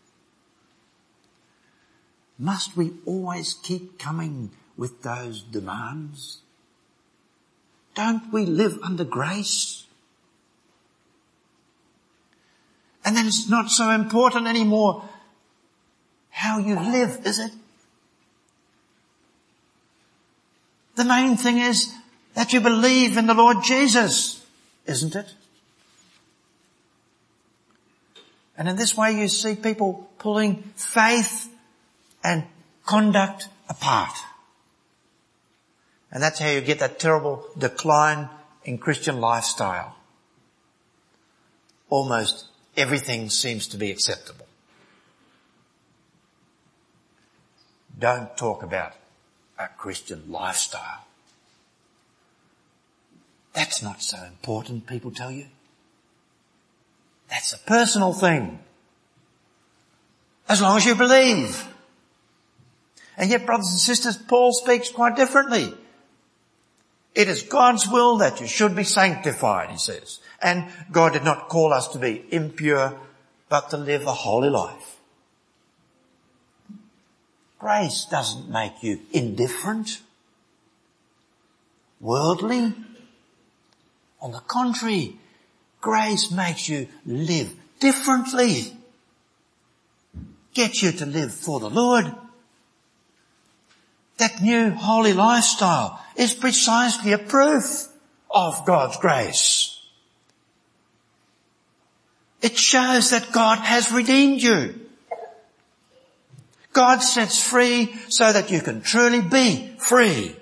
Must 2.39 2.77
we 2.77 2.93
always 3.07 3.55
keep 3.55 3.99
coming 3.99 4.51
with 4.77 5.03
those 5.03 5.43
demands? 5.43 6.41
Don't 7.95 8.31
we 8.33 8.45
live 8.45 8.79
under 8.83 9.05
grace? 9.05 9.87
And 13.05 13.17
then 13.17 13.27
it's 13.27 13.49
not 13.49 13.71
so 13.71 13.91
important 13.91 14.49
anymore 14.49 15.09
how 16.31 16.59
you 16.59 16.75
live, 16.75 17.25
is 17.25 17.39
it? 17.39 17.53
The 20.97 21.05
main 21.05 21.37
thing 21.37 21.59
is 21.59 21.95
that 22.37 22.53
you 22.53 22.61
believe 22.61 23.17
in 23.17 23.27
the 23.27 23.35
Lord 23.35 23.65
Jesus, 23.65 24.45
isn't 24.85 25.17
it? 25.17 25.35
And 28.59 28.69
in 28.69 28.77
this 28.77 28.95
way 28.95 29.13
you 29.13 29.27
see 29.29 29.57
people 29.57 30.11
pulling 30.19 30.63
faith 30.77 31.49
and 32.23 32.45
conduct 32.85 33.49
apart. 33.71 34.15
And 36.13 36.23
that's 36.23 36.39
how 36.39 36.51
you 36.51 36.61
get 36.61 36.79
that 36.81 36.99
terrible 36.99 37.43
decline 37.57 38.29
in 38.65 38.77
Christian 38.77 39.19
lifestyle. 39.19 39.97
Almost 41.89 42.49
everything 42.77 43.31
seems 43.31 43.67
to 43.69 43.79
be 43.79 43.91
acceptable. 43.91 44.47
Don't 47.99 48.37
talk 48.37 48.63
about 48.63 48.93
a 49.59 49.69
Christian 49.69 50.25
lifestyle. 50.29 51.06
That's 53.57 53.83
not 53.83 54.03
so 54.03 54.23
important, 54.23 54.87
people 54.87 55.11
tell 55.11 55.33
you. 55.33 55.47
That's 57.31 57.55
a 57.55 57.59
personal 57.59 58.13
thing. 58.13 58.59
As 60.47 60.61
long 60.61 60.77
as 60.77 60.85
you 60.85 60.95
believe. 60.95 61.67
And 63.17 63.31
yet, 63.31 63.47
brothers 63.47 63.71
and 63.71 63.81
sisters, 63.81 64.19
Paul 64.19 64.53
speaks 64.53 64.91
quite 64.91 65.17
differently. 65.17 65.73
It 67.15 67.29
is 67.29 67.45
God's 67.45 67.89
will 67.89 68.19
that 68.19 68.43
you 68.43 68.47
should 68.47 68.77
be 68.77 68.85
sanctified, 68.85 69.71
he 69.71 69.79
says. 69.79 70.21
And 70.43 70.67
God 70.93 71.15
did 71.15 71.25
not 71.25 71.49
call 71.49 71.73
us 71.73 71.89
to 71.89 71.99
be 71.99 72.27
impure, 72.31 73.01
but 73.49 73.71
to 73.71 73.79
live 73.79 74.07
a 74.07 74.13
holy 74.13 74.51
life. 74.51 74.97
Grace 77.59 78.07
doesn't 78.11 78.51
make 78.51 78.83
you 78.83 79.01
indifferent, 79.13 80.03
worldly. 82.03 82.75
On 84.21 84.33
the 84.33 84.41
contrary, 84.41 85.17
grace 85.81 86.31
makes 86.31 86.69
you 86.69 86.89
live 87.05 87.53
differently. 87.81 88.77
Gets 90.55 90.83
you 90.83 90.93
to 90.93 91.07
live 91.07 91.35
for 91.35 91.61
the 91.61 91.71
Lord. 91.71 92.07
That 94.19 94.41
new 94.41 94.71
holy 94.71 95.13
lifestyle 95.13 96.03
is 96.17 96.33
precisely 96.33 97.13
a 97.13 97.19
proof 97.19 97.89
of 98.31 98.65
God's 98.65 98.97
grace. 98.97 99.79
It 102.41 102.57
shows 102.57 103.11
that 103.11 103.33
God 103.33 103.59
has 103.59 103.93
redeemed 103.93 104.43
you. 104.43 104.81
God 106.73 106.99
sets 106.99 107.43
free 107.43 107.95
so 108.09 108.33
that 108.33 108.51
you 108.51 108.61
can 108.61 108.83
truly 108.83 109.21
be 109.23 109.75
free. 109.79 110.37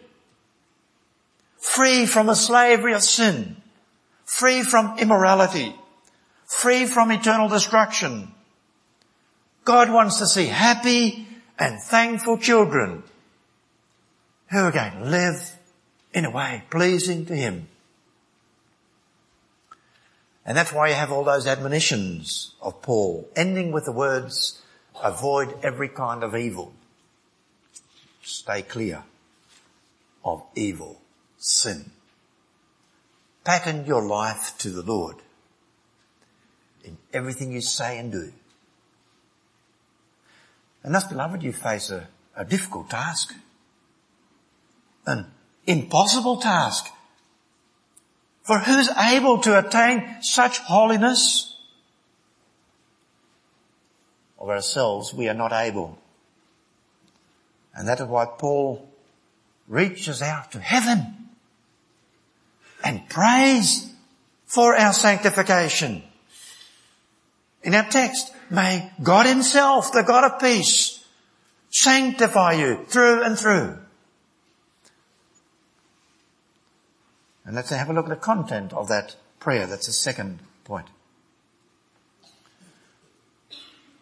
Free 1.58 2.06
from 2.06 2.26
the 2.26 2.34
slavery 2.34 2.92
of 2.92 3.02
sin. 3.02 3.56
Free 4.24 4.62
from 4.62 4.98
immorality. 4.98 5.74
Free 6.46 6.86
from 6.86 7.10
eternal 7.10 7.48
destruction. 7.48 8.32
God 9.64 9.90
wants 9.90 10.18
to 10.18 10.26
see 10.26 10.46
happy 10.46 11.26
and 11.58 11.80
thankful 11.80 12.38
children 12.38 13.02
who 14.50 14.66
again 14.66 15.10
live 15.10 15.52
in 16.12 16.24
a 16.24 16.30
way 16.30 16.62
pleasing 16.70 17.26
to 17.26 17.34
Him. 17.34 17.68
And 20.46 20.56
that's 20.56 20.72
why 20.72 20.88
you 20.88 20.94
have 20.94 21.10
all 21.10 21.24
those 21.24 21.46
admonitions 21.46 22.54
of 22.60 22.82
Paul, 22.82 23.28
ending 23.34 23.72
with 23.72 23.86
the 23.86 23.92
words, 23.92 24.60
avoid 25.02 25.54
every 25.62 25.88
kind 25.88 26.22
of 26.22 26.36
evil. 26.36 26.72
Stay 28.22 28.62
clear 28.62 29.04
of 30.24 30.42
evil, 30.54 31.00
sin. 31.38 31.90
Pattern 33.44 33.84
your 33.86 34.06
life 34.06 34.54
to 34.58 34.70
the 34.70 34.82
Lord 34.82 35.16
in 36.82 36.96
everything 37.12 37.52
you 37.52 37.60
say 37.60 37.98
and 37.98 38.10
do. 38.10 38.32
And 40.82 40.94
thus, 40.94 41.04
beloved, 41.04 41.42
you 41.42 41.52
face 41.52 41.90
a, 41.90 42.08
a 42.36 42.44
difficult 42.44 42.90
task 42.90 43.34
an 45.06 45.26
impossible 45.66 46.38
task. 46.38 46.86
For 48.42 48.58
who's 48.58 48.90
able 48.90 49.38
to 49.38 49.58
attain 49.58 50.22
such 50.22 50.58
holiness? 50.58 51.56
Of 54.38 54.50
ourselves, 54.50 55.14
we 55.14 55.28
are 55.28 55.34
not 55.34 55.52
able. 55.52 55.98
And 57.74 57.88
that 57.88 58.00
is 58.00 58.06
why 58.06 58.26
Paul 58.26 58.88
reaches 59.66 60.20
out 60.20 60.52
to 60.52 60.60
heaven 60.60 61.23
and 62.84 63.08
prays 63.08 63.90
for 64.44 64.76
our 64.76 64.92
sanctification. 64.92 66.02
In 67.62 67.74
our 67.74 67.88
text, 67.88 68.32
may 68.50 68.92
God 69.02 69.26
himself, 69.26 69.90
the 69.90 70.02
God 70.02 70.30
of 70.30 70.38
peace, 70.38 71.02
sanctify 71.70 72.52
you 72.52 72.84
through 72.86 73.22
and 73.22 73.38
through. 73.38 73.78
And 77.46 77.56
let's 77.56 77.70
have 77.70 77.88
a 77.88 77.92
look 77.92 78.06
at 78.06 78.10
the 78.10 78.16
content 78.16 78.72
of 78.74 78.88
that 78.88 79.16
prayer. 79.40 79.66
That's 79.66 79.86
the 79.86 79.92
second 79.92 80.38
point. 80.64 80.86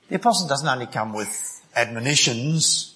The 0.08 0.16
apostle 0.16 0.48
doesn't 0.48 0.68
only 0.68 0.86
come 0.86 1.12
with 1.12 1.62
admonitions. 1.74 2.94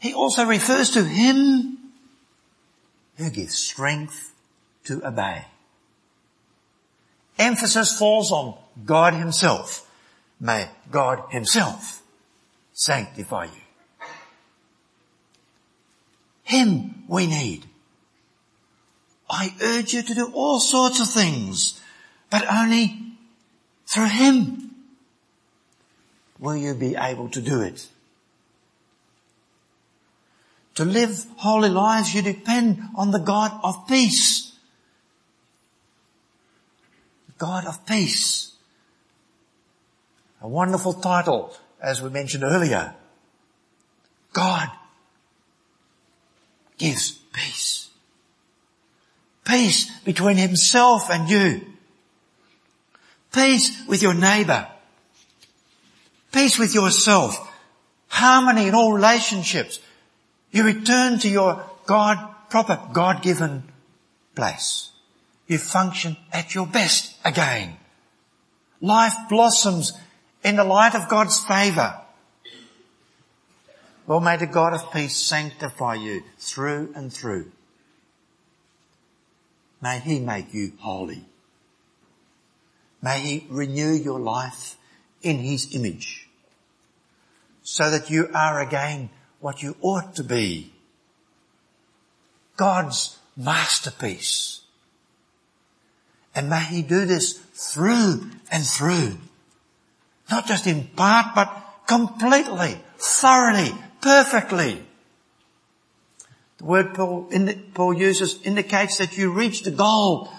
He 0.00 0.12
also 0.12 0.44
refers 0.44 0.90
to 0.90 1.04
him 1.04 1.78
who 3.16 3.30
gives 3.30 3.56
strength 3.56 4.34
to 4.84 5.06
obey. 5.06 5.46
Emphasis 7.38 7.98
falls 7.98 8.30
on 8.30 8.56
God 8.84 9.14
himself. 9.14 9.90
May 10.40 10.68
God 10.90 11.24
himself 11.30 12.02
sanctify 12.72 13.44
you. 13.46 14.06
Him 16.44 17.04
we 17.08 17.26
need. 17.26 17.64
I 19.28 19.54
urge 19.62 19.94
you 19.94 20.02
to 20.02 20.14
do 20.14 20.30
all 20.34 20.60
sorts 20.60 21.00
of 21.00 21.08
things, 21.08 21.80
but 22.30 22.44
only 22.50 23.00
through 23.86 24.08
Him 24.08 24.70
will 26.38 26.56
you 26.56 26.74
be 26.74 26.94
able 26.96 27.28
to 27.30 27.40
do 27.40 27.62
it. 27.62 27.88
To 30.74 30.84
live 30.84 31.24
holy 31.36 31.68
lives, 31.68 32.14
you 32.14 32.22
depend 32.22 32.82
on 32.96 33.10
the 33.10 33.18
God 33.18 33.52
of 33.62 33.86
peace. 33.86 34.52
The 37.28 37.32
God 37.38 37.66
of 37.66 37.86
peace. 37.86 38.52
A 40.40 40.48
wonderful 40.48 40.94
title, 40.94 41.54
as 41.80 42.02
we 42.02 42.10
mentioned 42.10 42.44
earlier. 42.44 42.94
God 44.32 44.68
gives 46.76 47.12
peace. 47.32 47.88
Peace 49.44 49.90
between 50.00 50.36
himself 50.36 51.10
and 51.10 51.28
you. 51.30 51.60
Peace 53.32 53.86
with 53.86 54.02
your 54.02 54.14
neighbor. 54.14 54.66
Peace 56.32 56.58
with 56.58 56.74
yourself. 56.74 57.52
Harmony 58.08 58.66
in 58.68 58.74
all 58.74 58.92
relationships. 58.92 59.80
You 60.54 60.62
return 60.62 61.18
to 61.18 61.28
your 61.28 61.68
God, 61.84 62.16
proper 62.48 62.80
God-given 62.92 63.64
place. 64.36 64.92
You 65.48 65.58
function 65.58 66.16
at 66.32 66.54
your 66.54 66.68
best 66.68 67.16
again. 67.24 67.76
Life 68.80 69.14
blossoms 69.28 69.94
in 70.44 70.54
the 70.54 70.62
light 70.62 70.94
of 70.94 71.08
God's 71.08 71.44
favour. 71.44 72.00
Well, 74.06 74.20
may 74.20 74.36
the 74.36 74.46
God 74.46 74.74
of 74.74 74.92
peace 74.92 75.16
sanctify 75.16 75.96
you 75.96 76.22
through 76.38 76.92
and 76.94 77.12
through. 77.12 77.50
May 79.82 79.98
He 79.98 80.20
make 80.20 80.54
you 80.54 80.74
holy. 80.78 81.24
May 83.02 83.18
He 83.18 83.46
renew 83.50 83.90
your 83.90 84.20
life 84.20 84.76
in 85.20 85.38
His 85.38 85.74
image 85.74 86.28
so 87.64 87.90
that 87.90 88.08
you 88.08 88.28
are 88.32 88.60
again 88.60 89.10
what 89.44 89.62
you 89.62 89.76
ought 89.82 90.16
to 90.16 90.24
be. 90.24 90.72
God's 92.56 93.18
masterpiece. 93.36 94.62
And 96.34 96.48
may 96.48 96.64
He 96.64 96.80
do 96.80 97.04
this 97.04 97.34
through 97.52 98.30
and 98.50 98.64
through. 98.64 99.18
Not 100.30 100.46
just 100.46 100.66
in 100.66 100.84
part, 100.96 101.34
but 101.34 101.50
completely, 101.86 102.80
thoroughly, 102.96 103.74
perfectly. 104.00 104.82
The 106.56 106.64
word 106.64 106.94
Paul, 106.94 107.30
Paul 107.74 107.92
uses 107.92 108.40
indicates 108.44 108.96
that 108.96 109.18
you 109.18 109.30
reach 109.30 109.60
the 109.62 109.70
goal 109.70 110.30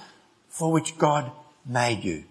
for 0.50 0.72
which 0.72 0.98
God 0.98 1.32
made 1.64 2.04
you. 2.04 2.24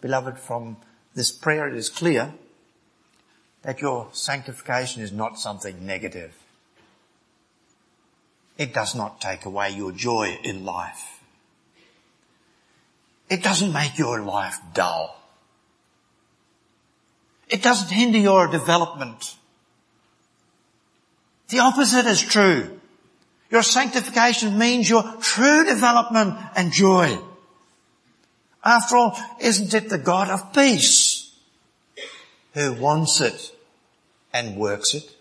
Beloved, 0.00 0.38
from 0.38 0.78
this 1.14 1.30
prayer 1.30 1.68
it 1.68 1.76
is 1.76 1.90
clear 1.90 2.32
that 3.66 3.80
your 3.80 4.06
sanctification 4.12 5.02
is 5.02 5.10
not 5.10 5.40
something 5.40 5.84
negative. 5.84 6.32
It 8.56 8.72
does 8.72 8.94
not 8.94 9.20
take 9.20 9.44
away 9.44 9.70
your 9.70 9.90
joy 9.90 10.38
in 10.44 10.64
life. 10.64 11.20
It 13.28 13.42
doesn't 13.42 13.72
make 13.72 13.98
your 13.98 14.22
life 14.22 14.56
dull. 14.72 15.20
It 17.48 17.60
doesn't 17.60 17.90
hinder 17.90 18.18
your 18.18 18.46
development. 18.46 19.34
The 21.48 21.58
opposite 21.58 22.06
is 22.06 22.22
true. 22.22 22.80
Your 23.50 23.64
sanctification 23.64 24.58
means 24.58 24.88
your 24.88 25.02
true 25.20 25.64
development 25.64 26.38
and 26.54 26.70
joy. 26.70 27.18
After 28.64 28.96
all, 28.96 29.18
isn't 29.40 29.74
it 29.74 29.88
the 29.88 29.98
God 29.98 30.30
of 30.30 30.52
peace 30.52 31.34
who 32.54 32.72
wants 32.72 33.20
it 33.20 33.54
and 34.36 34.56
works 34.56 34.94
it? 34.94 35.16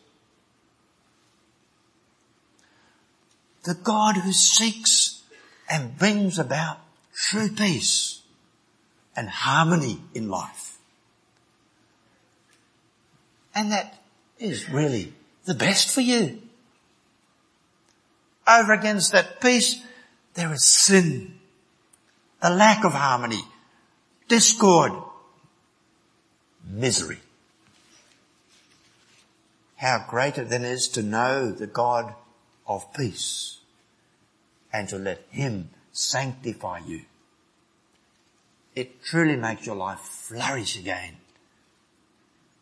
The 3.64 3.76
God 3.76 4.18
who 4.18 4.34
seeks 4.34 5.24
and 5.70 5.98
brings 5.98 6.38
about 6.38 6.80
true 7.16 7.50
peace 7.50 8.22
and 9.16 9.30
harmony 9.30 10.02
in 10.14 10.30
life. 10.30 10.78
And 13.56 13.72
that 13.72 14.04
is 14.38 14.70
really 14.70 15.14
the 15.46 15.56
best 15.56 15.96
for 15.96 16.02
you. 16.02 16.42
Over 18.46 18.74
against 18.74 19.14
that 19.14 19.40
peace, 19.40 19.82
there 20.34 20.52
is 20.52 20.66
sin, 20.66 21.40
the 22.42 22.50
lack 22.50 22.84
of 22.84 22.92
harmony, 22.92 23.42
discord, 24.28 24.92
misery. 26.70 27.20
How 29.78 30.06
great 30.08 30.38
it 30.38 30.50
then 30.50 30.64
is 30.64 30.88
to 30.90 31.02
know 31.02 31.52
the 31.52 31.68
God 31.68 32.16
of 32.68 32.94
peace 32.94 33.60
and 34.72 34.88
to 34.90 34.98
let 34.98 35.26
Him 35.30 35.70
sanctify 35.92 36.80
you. 36.80 37.02
It 38.76 39.04
truly 39.04 39.36
makes 39.36 39.66
your 39.66 39.76
life 39.76 40.00
flourish 40.00 40.78
again, 40.78 41.18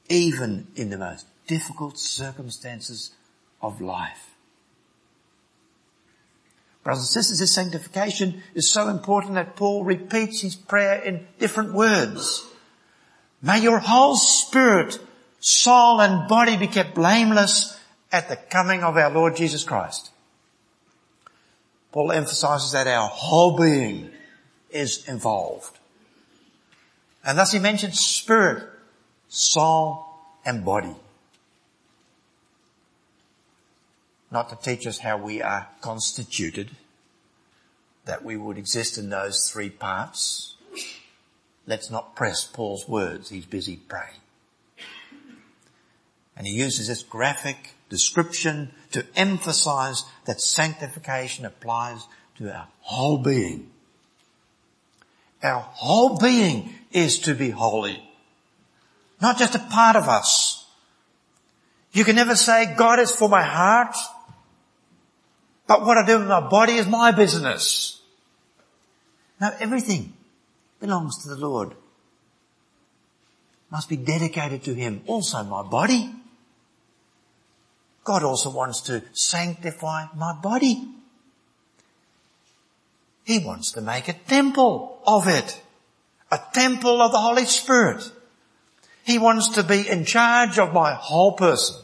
even 0.10 0.68
in 0.76 0.90
the 0.90 0.98
most 0.98 1.26
difficult 1.48 1.98
circumstances 1.98 3.12
of 3.62 3.82
life. 3.82 4.30
Brothers 6.84 7.04
and 7.04 7.24
sisters, 7.24 7.40
this 7.40 7.54
sanctification 7.54 8.44
is 8.54 8.70
so 8.70 8.90
important 8.90 9.36
that 9.36 9.56
Paul 9.56 9.86
repeats 9.86 10.42
his 10.42 10.56
prayer 10.56 11.02
in 11.02 11.26
different 11.40 11.74
words. 11.74 12.46
May 13.42 13.62
your 13.62 13.80
whole 13.80 14.18
spirit, 14.18 15.00
soul 15.44 16.02
and 16.02 16.28
body 16.28 16.58
be 16.58 16.68
kept 16.68 16.96
blameless 16.96 17.80
at 18.12 18.30
the 18.30 18.36
coming 18.36 18.84
of 18.84 18.98
our 18.98 19.12
Lord 19.12 19.36
Jesus 19.36 19.64
Christ. 19.64 20.12
Paul 21.92 22.12
emphasizes 22.12 22.72
that 22.72 22.88
our 22.88 23.08
whole 23.08 23.58
being 23.58 24.10
is 24.72 25.08
involved. 25.08 25.78
And 27.26 27.38
thus 27.38 27.52
he 27.52 27.60
mentions 27.60 28.00
spirit, 28.00 28.64
soul 29.30 30.06
and 30.46 30.66
body. 30.66 30.96
not 34.34 34.50
to 34.50 34.56
teach 34.56 34.88
us 34.88 34.98
how 34.98 35.16
we 35.16 35.42
are 35.44 35.70
constituted, 35.80 36.72
that 38.06 38.26
we 38.26 38.36
would 38.36 38.58
exist 38.58 38.98
in 38.98 39.10
those 39.10 39.50
three 39.50 39.70
parts. 39.70 40.56
Let's 41.68 41.92
not 41.92 42.16
press 42.16 42.44
Paul's 42.44 42.90
words. 42.90 43.30
He's 43.30 43.46
busy 43.46 43.78
praying. 43.78 44.23
And 46.36 46.48
he 46.48 46.54
uses 46.54 46.88
this 46.88 47.04
graphic 47.04 47.74
description 47.90 48.72
to 48.92 49.06
emphasize 49.16 50.04
that 50.26 50.42
sanctification 50.42 51.46
applies 51.46 52.08
to 52.38 52.52
our 52.54 52.68
whole 52.82 53.20
being. 53.20 53.70
Our 55.44 55.62
whole 55.62 56.18
being 56.18 56.74
is 56.92 57.20
to 57.20 57.36
be 57.36 57.50
holy. 57.50 58.02
Not 59.22 59.38
just 59.38 59.56
a 59.56 59.60
part 59.60 59.96
of 59.96 60.08
us. 60.08 60.66
You 61.92 62.04
can 62.04 62.16
never 62.16 62.36
say, 62.36 62.74
God 62.76 63.00
is 63.00 63.12
for 63.12 63.30
my 63.30 63.44
heart 63.44 63.96
but 65.68 65.86
what 65.86 65.98
I 65.98 66.06
do 66.06 66.20
with 66.20 66.28
my 66.28 66.42
body 66.42 66.74
is 66.74 66.88
my 66.88 67.12
business. 67.12 68.02
Now 69.40 69.54
everything 69.60 70.14
belongs 70.80 71.24
to 71.24 71.30
the 71.30 71.36
Lord. 71.36 71.74
Must 73.72 73.90
be 73.90 73.98
dedicated 73.98 74.64
to 74.66 74.74
Him. 74.74 75.02
Also 75.08 75.44
my 75.44 75.64
body. 75.64 76.14
God 78.04 78.24
also 78.24 78.50
wants 78.50 78.82
to 78.82 79.04
sanctify 79.14 80.08
my 80.16 80.34
body. 80.34 80.88
He 83.24 83.40
wants 83.40 83.72
to 83.74 83.82
make 83.82 84.08
a 84.08 84.14
temple 84.14 85.00
of 85.08 85.28
it. 85.28 85.62
A 86.32 86.40
temple 86.54 87.02
of 87.02 87.12
the 87.12 87.20
Holy 87.20 87.46
Spirit. 87.46 88.12
He 89.06 89.18
wants 89.18 89.50
to 89.50 89.64
be 89.64 89.88
in 89.88 90.06
charge 90.06 90.60
of 90.60 90.74
my 90.74 90.94
whole 90.94 91.34
person. 91.34 91.78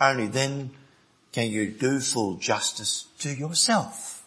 Only 0.00 0.26
then 0.26 0.70
can 1.32 1.50
you 1.50 1.70
do 1.70 2.00
full 2.00 2.34
justice 2.36 3.06
to 3.20 3.30
yourself. 3.30 4.24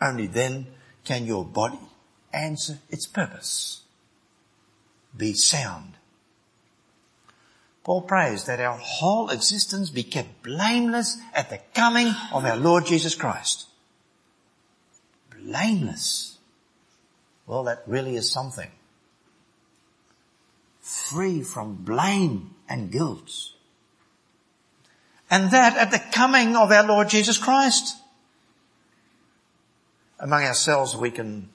Only 0.00 0.26
then 0.26 0.68
can 1.04 1.26
your 1.26 1.44
body 1.44 1.80
answer 2.32 2.78
its 2.90 3.06
purpose. 3.06 3.82
Be 5.16 5.34
sound. 5.34 5.94
Paul 7.84 8.02
prays 8.02 8.44
that 8.46 8.60
our 8.60 8.78
whole 8.78 9.30
existence 9.30 9.90
be 9.90 10.02
kept 10.02 10.42
blameless 10.42 11.18
at 11.34 11.50
the 11.50 11.60
coming 11.74 12.12
of 12.32 12.44
our 12.44 12.56
Lord 12.56 12.86
Jesus 12.86 13.14
Christ. 13.14 13.66
Blameless. 15.30 16.38
Well, 17.46 17.64
that 17.64 17.82
really 17.86 18.16
is 18.16 18.32
something. 18.32 18.70
Free 20.80 21.42
from 21.42 21.74
blame 21.76 22.54
and 22.68 22.90
guilt 22.90 23.54
and 25.34 25.50
that 25.50 25.76
at 25.76 25.90
the 25.90 25.98
coming 26.12 26.54
of 26.54 26.70
our 26.70 26.86
Lord 26.86 27.08
Jesus 27.08 27.38
Christ. 27.38 27.96
Among 30.20 30.44
ourselves, 30.44 30.94
we 30.94 31.10
can 31.10 31.48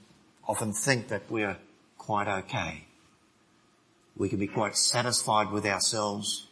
often 0.46 0.74
think 0.74 1.08
that 1.08 1.24
we're 1.30 1.56
quite 1.98 2.28
okay. 2.28 2.86
We 4.19 4.29
can 4.29 4.38
be 4.38 4.47
quite 4.47 4.75
satisfied 4.75 5.49
with 5.49 5.65
ourselves. 5.65 6.47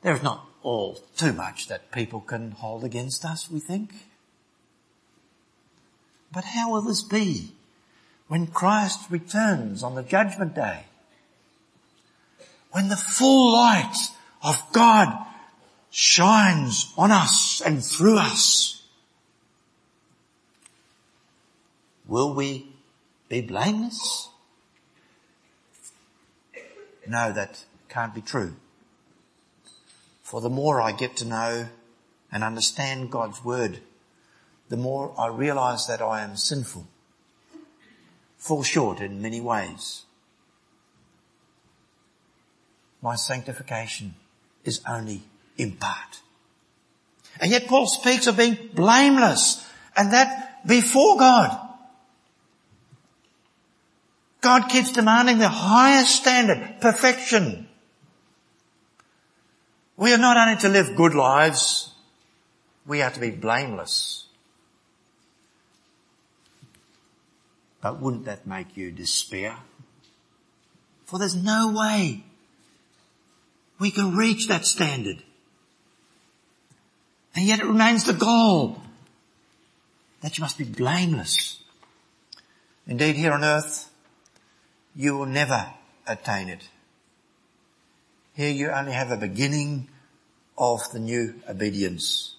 There 0.00 0.14
is 0.14 0.22
not 0.22 0.48
all 0.62 0.98
too 1.16 1.32
much 1.34 1.68
that 1.68 1.92
people 1.92 2.20
can 2.20 2.52
hold 2.52 2.82
against 2.82 3.24
us, 3.24 3.50
we 3.50 3.60
think. 3.60 3.92
But 6.32 6.44
how 6.44 6.72
will 6.72 6.82
this 6.82 7.02
be 7.02 7.52
when 8.26 8.46
Christ 8.46 9.10
returns 9.10 9.82
on 9.82 9.94
the 9.94 10.02
judgment 10.02 10.54
day? 10.54 10.86
When 12.70 12.88
the 12.88 12.96
full 12.96 13.52
light 13.52 13.94
of 14.42 14.56
God 14.72 15.26
shines 15.90 16.90
on 16.96 17.10
us 17.10 17.60
and 17.60 17.84
through 17.84 18.16
us. 18.16 18.82
Will 22.08 22.32
we 22.34 22.66
be 23.28 23.42
blameless? 23.42 24.30
No, 27.12 27.30
that 27.30 27.62
can't 27.90 28.14
be 28.14 28.22
true. 28.22 28.54
For 30.22 30.40
the 30.40 30.48
more 30.48 30.80
I 30.80 30.92
get 30.92 31.14
to 31.16 31.26
know 31.26 31.68
and 32.32 32.42
understand 32.42 33.10
God's 33.10 33.44
word, 33.44 33.80
the 34.70 34.78
more 34.78 35.14
I 35.18 35.26
realize 35.26 35.86
that 35.88 36.00
I 36.00 36.22
am 36.22 36.38
sinful, 36.38 36.86
fall 38.38 38.62
short 38.62 39.00
in 39.00 39.20
many 39.20 39.42
ways. 39.42 40.04
My 43.02 43.14
sanctification 43.14 44.14
is 44.64 44.80
only 44.88 45.24
in 45.58 45.72
part. 45.72 46.22
And 47.42 47.50
yet 47.50 47.66
Paul 47.66 47.88
speaks 47.88 48.26
of 48.26 48.38
being 48.38 48.56
blameless 48.72 49.68
and 49.94 50.14
that 50.14 50.66
before 50.66 51.18
God. 51.18 51.71
God 54.42 54.68
keeps 54.68 54.92
demanding 54.92 55.38
the 55.38 55.48
highest 55.48 56.16
standard, 56.16 56.80
perfection. 56.80 57.68
We 59.96 60.12
are 60.12 60.18
not 60.18 60.36
only 60.36 60.60
to 60.60 60.68
live 60.68 60.96
good 60.96 61.14
lives, 61.14 61.94
we 62.84 63.02
are 63.02 63.10
to 63.10 63.20
be 63.20 63.30
blameless. 63.30 64.26
But 67.80 68.00
wouldn't 68.00 68.24
that 68.26 68.46
make 68.46 68.76
you 68.76 68.92
despair 68.92 69.56
For 71.04 71.18
there's 71.18 71.36
no 71.36 71.72
way 71.72 72.24
we 73.78 73.90
can 73.90 74.16
reach 74.16 74.48
that 74.48 74.64
standard. 74.64 75.22
And 77.36 77.46
yet 77.46 77.60
it 77.60 77.66
remains 77.66 78.04
the 78.04 78.12
goal 78.12 78.80
that 80.22 80.38
you 80.38 80.42
must 80.42 80.56
be 80.56 80.64
blameless. 80.64 81.62
Indeed, 82.86 83.16
here 83.16 83.32
on 83.32 83.44
earth, 83.44 83.91
you 84.94 85.16
will 85.16 85.26
never 85.26 85.72
attain 86.06 86.48
it. 86.48 86.62
Here 88.34 88.50
you 88.50 88.70
only 88.70 88.92
have 88.92 89.10
a 89.10 89.16
beginning 89.16 89.88
of 90.56 90.80
the 90.92 90.98
new 90.98 91.34
obedience. 91.48 92.34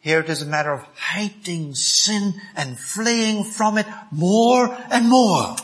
Here 0.00 0.20
it 0.20 0.30
is 0.30 0.42
a 0.42 0.46
matter 0.46 0.72
of 0.72 0.84
hating 0.96 1.74
sin 1.74 2.34
and 2.56 2.78
fleeing 2.78 3.44
from 3.44 3.76
it 3.78 3.86
more 4.10 4.74
and 4.90 5.08
more. 5.08 5.56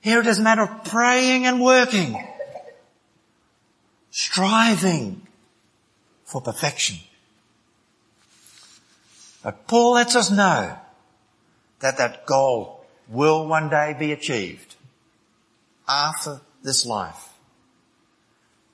Here 0.00 0.20
it 0.20 0.26
is 0.26 0.38
a 0.38 0.42
matter 0.42 0.62
of 0.62 0.84
praying 0.84 1.46
and 1.46 1.60
working, 1.60 2.16
striving 4.10 5.26
for 6.24 6.40
perfection. 6.40 6.98
But 9.42 9.66
Paul 9.66 9.94
lets 9.94 10.14
us 10.14 10.30
know 10.30 10.76
that 11.80 11.98
that 11.98 12.26
goal 12.26 12.79
will 13.10 13.46
one 13.46 13.68
day 13.68 13.94
be 13.98 14.12
achieved 14.12 14.76
after 15.88 16.40
this 16.62 16.86
life. 16.86 17.30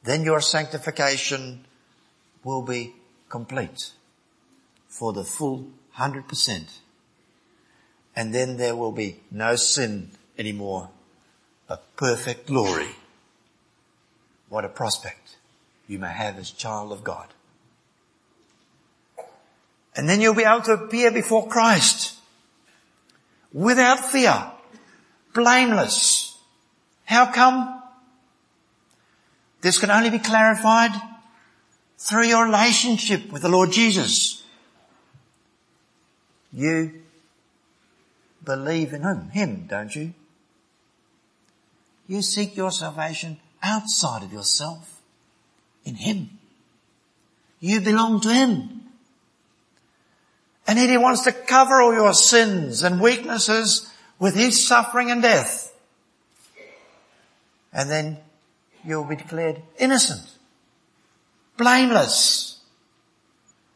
Then 0.04 0.22
your 0.22 0.40
sanctification 0.40 1.64
will 2.44 2.62
be 2.62 2.94
complete 3.28 3.90
for 4.88 5.12
the 5.12 5.24
full 5.24 5.66
100%. 5.98 6.64
And 8.14 8.34
then 8.34 8.56
there 8.56 8.76
will 8.76 8.92
be 8.92 9.20
no 9.30 9.56
sin 9.56 10.10
anymore, 10.38 10.90
but 11.66 11.96
perfect 11.96 12.46
glory. 12.46 12.90
What 14.48 14.64
a 14.64 14.68
prospect 14.68 15.36
you 15.88 15.98
may 15.98 16.12
have 16.12 16.38
as 16.38 16.50
child 16.50 16.92
of 16.92 17.02
God. 17.02 17.26
And 19.96 20.08
then 20.08 20.20
you'll 20.20 20.34
be 20.34 20.44
able 20.44 20.62
to 20.62 20.72
appear 20.74 21.10
before 21.10 21.48
Christ 21.48 22.15
without 23.56 23.98
fear, 24.10 24.52
blameless. 25.32 26.36
How 27.06 27.32
come? 27.32 27.82
This 29.62 29.78
can 29.78 29.90
only 29.90 30.10
be 30.10 30.18
clarified 30.18 30.90
through 31.96 32.26
your 32.26 32.44
relationship 32.44 33.32
with 33.32 33.40
the 33.40 33.48
Lord 33.48 33.72
Jesus. 33.72 34.44
You 36.52 37.00
believe 38.44 38.92
in 38.92 39.02
Him, 39.02 39.30
Him, 39.30 39.66
don't 39.66 39.96
you? 39.96 40.12
You 42.06 42.20
seek 42.20 42.56
your 42.56 42.70
salvation 42.70 43.38
outside 43.62 44.22
of 44.22 44.34
yourself, 44.34 45.00
in 45.82 45.94
Him. 45.94 46.38
You 47.58 47.80
belong 47.80 48.20
to 48.20 48.32
Him. 48.32 48.82
And 50.66 50.78
yet 50.78 50.90
He 50.90 50.98
wants 50.98 51.22
to 51.24 51.32
cover 51.32 51.80
all 51.80 51.94
your 51.94 52.12
sins 52.12 52.82
and 52.82 53.00
weaknesses 53.00 53.90
with 54.18 54.34
His 54.34 54.66
suffering 54.66 55.10
and 55.10 55.22
death. 55.22 55.72
And 57.72 57.90
then 57.90 58.18
you'll 58.84 59.04
be 59.04 59.16
declared 59.16 59.62
innocent, 59.78 60.28
blameless. 61.56 62.60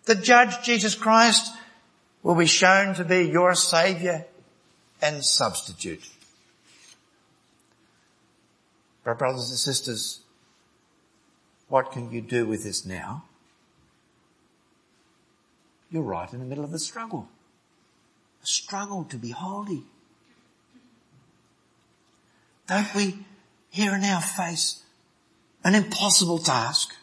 The 0.07 0.15
judge, 0.15 0.63
Jesus 0.65 0.95
Christ, 0.95 1.53
will 2.23 2.35
be 2.35 2.47
shown 2.47 2.95
to 2.95 3.05
be 3.05 3.29
your 3.29 3.55
saviour 3.55 4.27
and 5.03 5.25
substitute. 5.25 6.09
But 9.05 9.19
brothers 9.19 9.51
and 9.51 9.59
sisters, 9.59 10.21
what 11.69 11.93
can 11.93 12.11
you 12.11 12.21
do 12.21 12.47
with 12.47 12.65
this 12.65 12.85
now? 12.85 13.25
You're 15.91 16.03
right 16.03 16.33
in 16.33 16.39
the 16.39 16.47
middle 16.47 16.65
of 16.65 16.71
the 16.71 16.79
struggle. 16.79 17.29
A 18.43 18.47
struggle 18.47 19.05
to 19.05 19.17
be 19.17 19.31
holy. 19.31 19.83
Don't 22.69 22.95
we 22.95 23.19
here 23.71 23.93
and 23.93 24.03
now 24.03 24.21
face 24.21 24.83
an 25.65 25.75
impossible 25.75 26.39
task? 26.39 26.95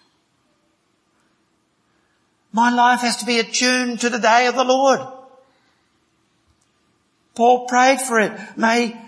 My 2.54 2.72
life 2.74 3.02
has 3.02 3.18
to 3.18 3.26
be 3.26 3.40
attuned 3.40 4.00
to 4.00 4.10
the 4.10 4.20
day 4.20 4.48
of 4.48 4.56
the 4.56 4.64
Lord. 4.64 5.02
Paul 7.36 7.68
prayed 7.68 8.02
for 8.02 8.20
it. 8.20 8.32
May 8.56 9.00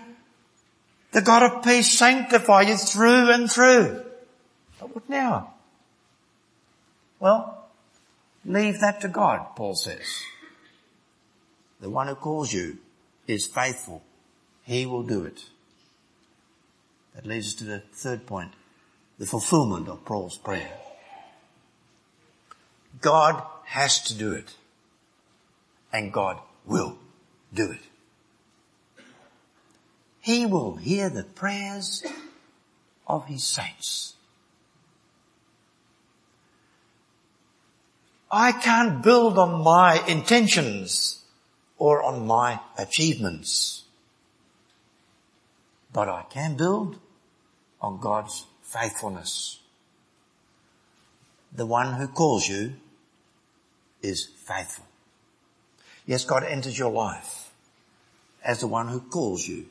the 1.12 1.22
God 1.22 1.42
of 1.42 1.64
peace 1.64 1.98
sanctify 1.98 2.62
you 2.62 2.76
through 2.76 3.32
and 3.32 3.50
through. 3.50 4.04
But 4.78 4.94
what 4.94 5.08
now? 5.08 5.54
Well, 7.18 7.59
leave 8.44 8.80
that 8.80 9.00
to 9.02 9.08
God, 9.08 9.54
Paul 9.56 9.74
says. 9.74 10.06
The 11.80 11.90
one 11.90 12.08
who 12.08 12.14
calls 12.14 12.52
you 12.52 12.78
is 13.26 13.46
faithful. 13.46 14.02
He 14.64 14.86
will 14.86 15.02
do 15.02 15.24
it. 15.24 15.44
That 17.14 17.26
leads 17.26 17.48
us 17.48 17.54
to 17.54 17.64
the 17.64 17.82
third 17.92 18.26
point, 18.26 18.52
the 19.18 19.26
fulfillment 19.26 19.88
of 19.88 20.04
Paul's 20.04 20.38
prayer. 20.38 20.70
God 23.00 23.42
has 23.64 24.02
to 24.04 24.14
do 24.14 24.32
it. 24.32 24.54
And 25.92 26.12
God 26.12 26.38
will 26.66 26.98
do 27.52 27.72
it. 27.72 27.80
He 30.20 30.46
will 30.46 30.76
hear 30.76 31.08
the 31.08 31.24
prayers 31.24 32.04
of 33.06 33.26
his 33.26 33.42
saints. 33.42 34.14
I 38.30 38.52
can't 38.52 39.02
build 39.02 39.38
on 39.38 39.64
my 39.64 40.04
intentions 40.06 41.24
or 41.78 42.02
on 42.02 42.26
my 42.26 42.60
achievements. 42.78 43.84
But 45.92 46.08
I 46.08 46.22
can 46.30 46.56
build 46.56 46.98
on 47.80 47.98
God's 48.00 48.46
faithfulness. 48.62 49.58
The 51.52 51.66
one 51.66 51.94
who 51.94 52.06
calls 52.06 52.46
you 52.48 52.74
is 54.02 54.26
faithful. 54.46 54.86
Yes, 56.06 56.24
God 56.24 56.44
enters 56.44 56.78
your 56.78 56.92
life 56.92 57.50
as 58.44 58.60
the 58.60 58.66
one 58.66 58.88
who 58.88 59.00
calls 59.00 59.46
you. 59.46 59.66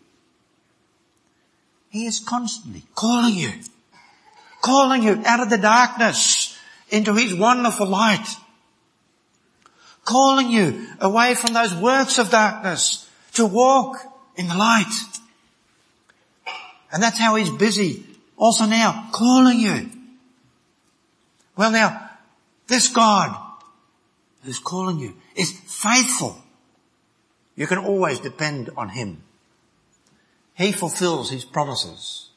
He 1.89 2.05
is 2.05 2.19
constantly 2.19 2.83
calling 2.95 3.35
you, 3.35 3.51
calling 4.61 5.03
you 5.03 5.21
out 5.25 5.39
of 5.39 5.49
the 5.49 5.57
darkness 5.57 6.57
into 6.89 7.13
His 7.15 7.33
wonderful 7.33 7.87
light, 7.87 8.27
calling 10.09 10.49
you 10.49 10.87
away 10.99 11.35
from 11.35 11.53
those 11.53 11.75
works 11.75 12.17
of 12.17 12.31
darkness 12.31 13.07
to 13.33 13.45
walk 13.45 13.97
in 14.35 14.47
the 14.47 14.55
light. 14.55 14.91
And 16.91 17.03
that's 17.03 17.19
how 17.19 17.35
He's 17.35 17.51
busy 17.51 18.05
also 18.35 18.65
now 18.65 19.09
calling 19.11 19.59
you. 19.59 19.89
Well 21.55 21.71
now, 21.71 22.09
this 22.67 22.87
God 22.87 23.35
who's 24.43 24.59
calling 24.59 24.97
you 24.99 25.15
is 25.35 25.51
faithful. 25.51 26.41
You 27.55 27.67
can 27.67 27.77
always 27.77 28.19
depend 28.19 28.69
on 28.77 28.89
Him. 28.89 29.21
He 30.55 30.71
fulfills 30.71 31.29
His 31.29 31.45
promises. 31.45 32.29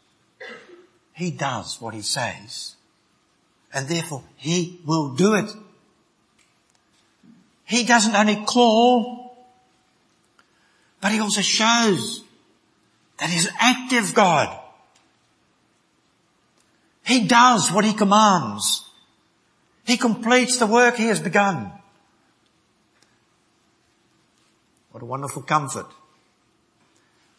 He 1.15 1.31
does 1.31 1.81
what 1.81 1.95
He 1.95 2.03
says. 2.03 2.75
And 3.73 3.89
therefore 3.89 4.25
He 4.37 4.81
will 4.85 5.15
do 5.15 5.35
it. 5.35 5.51
He 7.65 7.85
doesn't 7.85 8.15
only 8.15 8.45
call, 8.45 9.37
but 11.01 11.13
He 11.13 11.21
also 11.21 11.41
shows 11.41 12.23
that 13.19 13.31
He's 13.31 13.47
an 13.47 13.55
active 13.61 14.15
God. 14.15 14.59
He 17.05 17.27
does 17.27 17.71
what 17.71 17.85
He 17.85 17.93
commands. 17.93 18.85
He 19.85 19.97
completes 19.97 20.59
the 20.59 20.67
work 20.67 20.97
He 20.97 21.07
has 21.07 21.21
begun. 21.21 21.73
What 24.93 25.03
a 25.03 25.07
wonderful 25.07 25.43
comfort. 25.43 25.87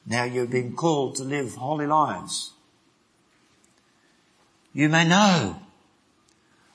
Now 0.05 0.23
you've 0.23 0.49
been 0.49 0.75
called 0.75 1.15
to 1.15 1.23
live 1.23 1.55
holy 1.55 1.87
lives. 1.87 2.51
You 4.73 4.89
may 4.89 5.07
know 5.07 5.59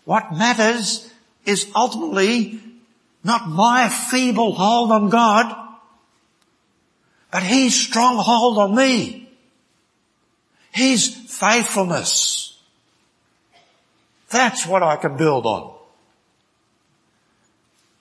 what 0.05 0.33
matters 0.33 1.11
is 1.45 1.71
ultimately 1.75 2.61
not 3.25 3.49
my 3.49 3.89
feeble 3.89 4.55
hold 4.55 4.93
on 4.93 5.09
God, 5.11 5.55
but 7.31 7.43
His 7.43 7.75
strong 7.75 8.17
hold 8.19 8.59
on 8.59 8.75
me. 8.75 9.29
His 10.71 11.09
faithfulness. 11.09 12.59
That's 14.31 14.67
what 14.67 14.83
I 14.83 14.97
can 14.97 15.17
build 15.17 15.47
on. 15.47 15.75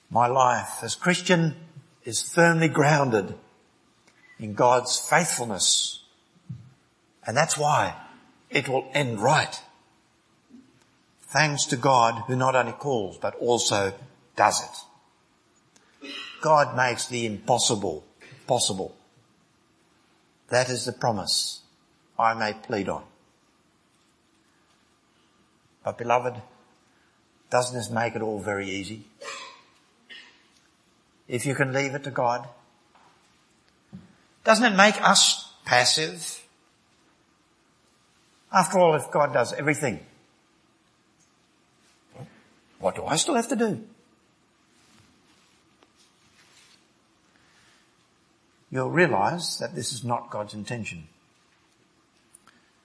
My 0.09 0.27
life 0.27 0.83
as 0.83 0.95
Christian 0.95 1.55
is 2.03 2.21
firmly 2.21 2.67
grounded 2.67 3.35
in 4.39 4.53
God's 4.53 4.99
faithfulness 4.99 5.97
And 7.27 7.35
that's 7.35 7.57
why 7.57 7.93
it 8.49 8.69
will 8.69 8.89
end 8.93 9.19
right. 9.19 9.61
Thanks 11.23 11.65
to 11.65 11.75
God 11.75 12.23
who 12.27 12.37
not 12.37 12.55
only 12.55 12.71
calls, 12.71 13.17
but 13.17 13.35
also 13.35 13.93
does 14.37 14.63
it. 14.63 14.86
God 16.41 16.75
makes 16.75 17.07
the 17.07 17.25
impossible 17.25 18.03
possible. 18.45 18.95
That 20.49 20.69
is 20.69 20.85
the 20.85 20.93
promise 20.93 21.61
I 22.17 22.33
may 22.33 22.53
plead 22.53 22.89
on. 22.89 23.03
But 25.83 25.97
beloved, 25.97 26.41
doesn't 27.49 27.77
this 27.77 27.89
make 27.89 28.15
it 28.15 28.21
all 28.21 28.39
very 28.39 28.69
easy? 28.69 29.03
If 31.27 31.45
you 31.45 31.55
can 31.55 31.73
leave 31.73 31.93
it 31.93 32.03
to 32.05 32.11
God. 32.11 32.47
Doesn't 34.43 34.73
it 34.73 34.77
make 34.77 35.01
us 35.01 35.51
passive? 35.65 36.41
After 38.51 38.79
all, 38.79 38.95
if 38.95 39.11
God 39.11 39.33
does 39.33 39.51
everything, 39.51 39.99
what 42.79 42.95
do 42.95 43.05
I 43.05 43.17
still 43.17 43.35
have 43.35 43.49
to 43.49 43.55
do? 43.55 43.83
You'll 48.69 48.89
realize 48.89 49.59
that 49.59 49.75
this 49.75 49.93
is 49.93 50.03
not 50.03 50.29
God's 50.29 50.53
intention. 50.53 51.07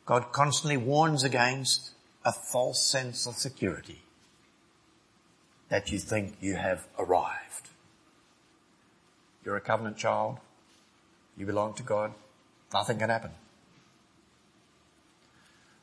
God 0.06 0.32
constantly 0.32 0.76
warns 0.76 1.24
against 1.24 1.90
a 2.24 2.32
false 2.32 2.84
sense 2.84 3.26
of 3.26 3.34
security 3.34 4.02
that 5.68 5.90
you 5.90 5.98
think 5.98 6.36
you 6.40 6.54
have 6.54 6.86
arrived. 6.98 7.70
You're 9.44 9.56
a 9.56 9.60
covenant 9.60 9.96
child. 9.96 10.38
You 11.36 11.46
belong 11.46 11.74
to 11.74 11.82
God. 11.82 12.12
Nothing 12.72 12.98
can 12.98 13.10
happen. 13.10 13.30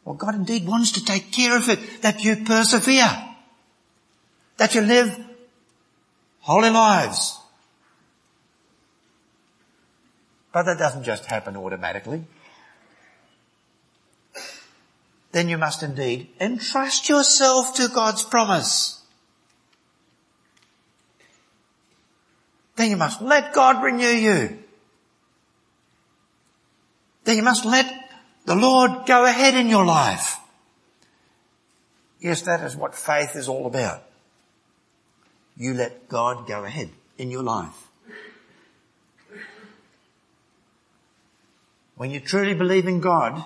Well, 0.05 0.15
God 0.15 0.35
indeed 0.35 0.65
wants 0.65 0.91
to 0.93 1.03
take 1.03 1.31
care 1.31 1.57
of 1.57 1.69
it, 1.69 2.01
that 2.01 2.23
you 2.23 2.37
persevere, 2.37 3.35
that 4.57 4.73
you 4.73 4.81
live 4.81 5.19
holy 6.41 6.69
lives. 6.69 7.37
But 10.51 10.63
that 10.63 10.77
doesn't 10.77 11.03
just 11.03 11.25
happen 11.25 11.55
automatically. 11.55 12.23
Then 15.31 15.47
you 15.47 15.57
must 15.57 15.83
indeed 15.83 16.29
entrust 16.39 17.07
yourself 17.07 17.75
to 17.75 17.87
God's 17.87 18.23
promise. 18.23 19.03
Then 22.75 22.89
you 22.89 22.97
must 22.97 23.21
let 23.21 23.53
God 23.53 23.83
renew 23.83 24.07
you. 24.07 24.57
Then 27.25 27.37
you 27.37 27.43
must 27.43 27.65
let 27.65 28.09
the 28.45 28.55
Lord 28.55 29.05
go 29.05 29.25
ahead 29.25 29.53
in 29.53 29.67
your 29.67 29.85
life. 29.85 30.37
Yes, 32.19 32.41
that 32.43 32.63
is 32.63 32.75
what 32.75 32.95
faith 32.95 33.35
is 33.35 33.47
all 33.47 33.67
about. 33.67 34.03
You 35.55 35.73
let 35.73 36.09
God 36.09 36.47
go 36.47 36.63
ahead 36.63 36.89
in 37.17 37.29
your 37.29 37.43
life. 37.43 37.88
When 41.99 42.11
you 42.11 42.21
truly 42.21 42.53
believe 42.53 42.87
in 42.87 43.01
God, 43.01 43.43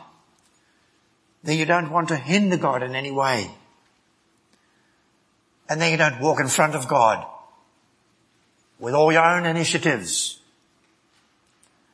then 1.41 1.57
you 1.57 1.65
don't 1.65 1.89
want 1.89 2.09
to 2.09 2.15
hinder 2.15 2.55
God 2.55 2.83
in 2.83 2.93
any 2.93 3.09
way. 3.09 3.49
And 5.67 5.81
then 5.81 5.89
you 5.89 5.97
don't 5.97 6.21
walk 6.21 6.39
in 6.39 6.47
front 6.47 6.75
of 6.75 6.87
God 6.87 7.25
with 8.77 8.93
all 8.93 9.11
your 9.11 9.25
own 9.25 9.47
initiatives. 9.47 10.39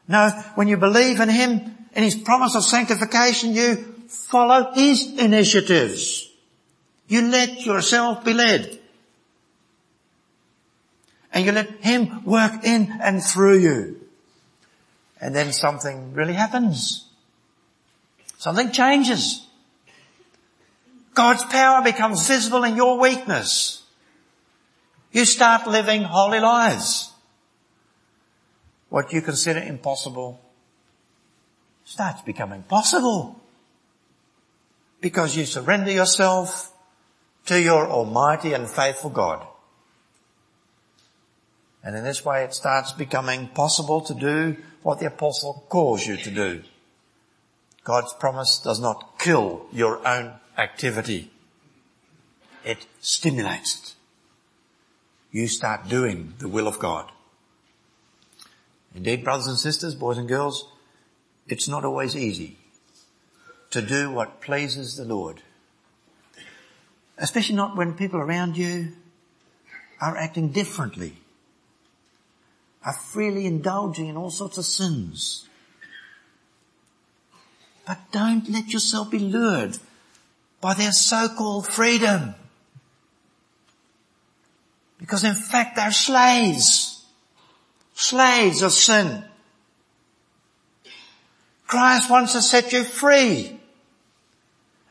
No, 0.09 0.31
when 0.55 0.67
you 0.67 0.75
believe 0.75 1.21
in 1.21 1.29
Him 1.29 1.77
and 1.93 2.03
His 2.03 2.15
promise 2.15 2.55
of 2.55 2.65
sanctification, 2.65 3.53
you 3.53 3.77
follow 4.09 4.73
His 4.73 5.17
initiatives. 5.17 6.29
You 7.07 7.21
let 7.21 7.65
yourself 7.65 8.25
be 8.25 8.33
led. 8.33 8.77
And 11.31 11.45
you 11.45 11.53
let 11.53 11.69
Him 11.79 12.25
work 12.25 12.65
in 12.65 12.99
and 13.01 13.23
through 13.23 13.59
you. 13.59 14.08
And 15.21 15.35
then 15.35 15.51
something 15.51 16.13
really 16.13 16.33
happens. 16.33 17.07
Something 18.37 18.71
changes. 18.71 19.45
God's 21.13 21.43
power 21.45 21.83
becomes 21.83 22.25
visible 22.25 22.63
in 22.63 22.77
your 22.77 22.97
weakness. 22.97 23.83
You 25.11 25.25
start 25.25 25.67
living 25.67 26.03
holy 26.03 26.39
lives. 26.39 27.11
What 28.87 29.11
you 29.11 29.21
consider 29.21 29.59
impossible 29.59 30.39
starts 31.83 32.21
becoming 32.21 32.63
possible. 32.63 33.41
Because 35.01 35.35
you 35.35 35.45
surrender 35.45 35.91
yourself 35.91 36.71
to 37.47 37.59
your 37.59 37.87
almighty 37.89 38.53
and 38.53 38.69
faithful 38.69 39.09
God. 39.09 39.45
And 41.89 41.97
in 41.97 42.03
this 42.03 42.23
way 42.23 42.43
it 42.43 42.53
starts 42.53 42.91
becoming 42.91 43.47
possible 43.47 43.99
to 44.01 44.13
do 44.13 44.57
what 44.83 44.99
the 44.99 45.07
apostle 45.07 45.65
calls 45.69 46.05
you 46.05 46.17
to 46.17 46.29
do. 46.29 46.61
God's 47.83 48.13
promise 48.13 48.61
does 48.63 48.79
not 48.79 49.17
kill 49.17 49.65
your 49.71 50.07
own 50.07 50.33
activity. 50.55 51.31
It 52.63 52.85
stimulates 53.01 53.79
it 53.79 53.95
you 55.31 55.47
start 55.47 55.87
doing 55.89 56.33
the 56.37 56.47
will 56.47 56.67
of 56.67 56.77
God. 56.77 57.11
Indeed, 58.95 59.23
brothers 59.23 59.47
and 59.47 59.57
sisters, 59.57 59.95
boys 59.95 60.17
and 60.17 60.27
girls, 60.27 60.71
it's 61.47 61.67
not 61.67 61.85
always 61.85 62.15
easy 62.15 62.57
to 63.71 63.81
do 63.81 64.11
what 64.11 64.41
pleases 64.41 64.95
the 64.95 65.05
Lord. 65.05 65.41
Especially 67.17 67.55
not 67.55 67.75
when 67.75 67.95
people 67.95 68.19
around 68.19 68.57
you 68.57 68.93
are 69.99 70.15
acting 70.15 70.49
differently, 70.49 71.17
are 72.85 72.93
freely 72.93 73.45
indulging 73.45 74.07
in 74.07 74.17
all 74.17 74.31
sorts 74.31 74.57
of 74.57 74.65
sins. 74.65 75.47
But 77.85 77.97
don't 78.11 78.49
let 78.49 78.71
yourself 78.71 79.09
be 79.09 79.19
lured 79.19 79.77
by 80.61 80.73
their 80.73 80.91
so-called 80.91 81.67
freedom. 81.67 82.35
Because 84.99 85.23
in 85.23 85.35
fact 85.35 85.75
they're 85.75 85.91
slaves. 85.91 87.03
Slaves 87.95 88.61
of 88.61 88.71
sin. 88.71 89.23
Christ 91.67 92.09
wants 92.09 92.33
to 92.33 92.41
set 92.41 92.73
you 92.73 92.83
free. 92.83 93.59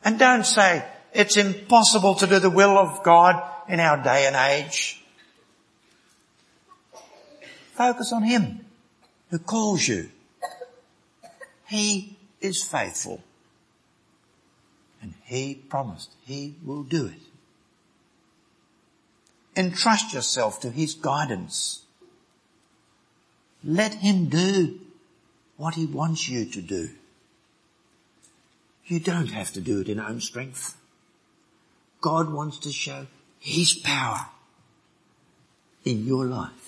And 0.05 0.19
don't 0.19 0.45
say, 0.45 0.85
it's 1.13 1.37
impossible 1.37 2.15
to 2.17 2.27
do 2.27 2.39
the 2.39 2.51
will 2.51 2.79
of 2.79 3.03
God 3.03 3.43
in 3.69 3.81
our 3.81 4.03
day 4.03 4.27
and 4.27 4.37
age. 4.37 5.03
Focus 7.79 8.13
on 8.13 8.25
Him 8.25 8.67
who 9.31 9.39
calls 9.39 9.87
you. 9.87 10.11
He 11.69 12.17
is 12.41 12.65
faithful. 12.65 13.23
And 15.01 15.15
He 15.25 15.55
promised 15.55 16.11
He 16.27 16.57
will 16.65 16.83
do 16.83 17.07
it. 17.07 17.23
Entrust 19.57 20.13
yourself 20.13 20.61
to 20.63 20.71
His 20.71 20.95
guidance. 20.95 21.85
Let 23.63 23.95
Him 23.95 24.29
do 24.29 24.81
what 25.57 25.75
He 25.75 25.87
wants 25.87 26.29
you 26.29 26.47
to 26.47 26.61
do. 26.61 26.91
You 28.87 28.99
don't 28.99 29.31
have 29.31 29.53
to 29.53 29.61
do 29.61 29.81
it 29.83 29.89
in 29.89 30.01
own 30.01 30.21
strength. 30.21 30.77
God 32.01 32.33
wants 32.33 32.59
to 32.59 32.73
show 32.73 33.07
His 33.39 33.73
power 33.73 34.27
in 35.85 36.05
your 36.05 36.25
life. 36.25 36.68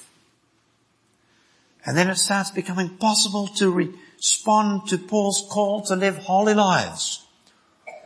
And 1.85 1.97
then 1.97 2.11
it 2.11 2.17
starts 2.17 2.51
becoming 2.51 2.97
possible 2.97 3.47
to 3.57 3.71
respond 3.71 4.89
to 4.89 4.99
Paul's 4.99 5.47
call 5.51 5.83
to 5.83 5.97
live 5.97 6.19
holy 6.19 6.55
lives. 6.55 7.27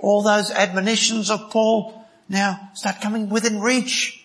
All 0.01 0.23
those 0.23 0.51
admonitions 0.51 1.31
of 1.31 1.51
Paul 1.51 2.05
now 2.29 2.71
start 2.75 3.01
coming 3.01 3.29
within 3.29 3.61
reach. 3.61 4.25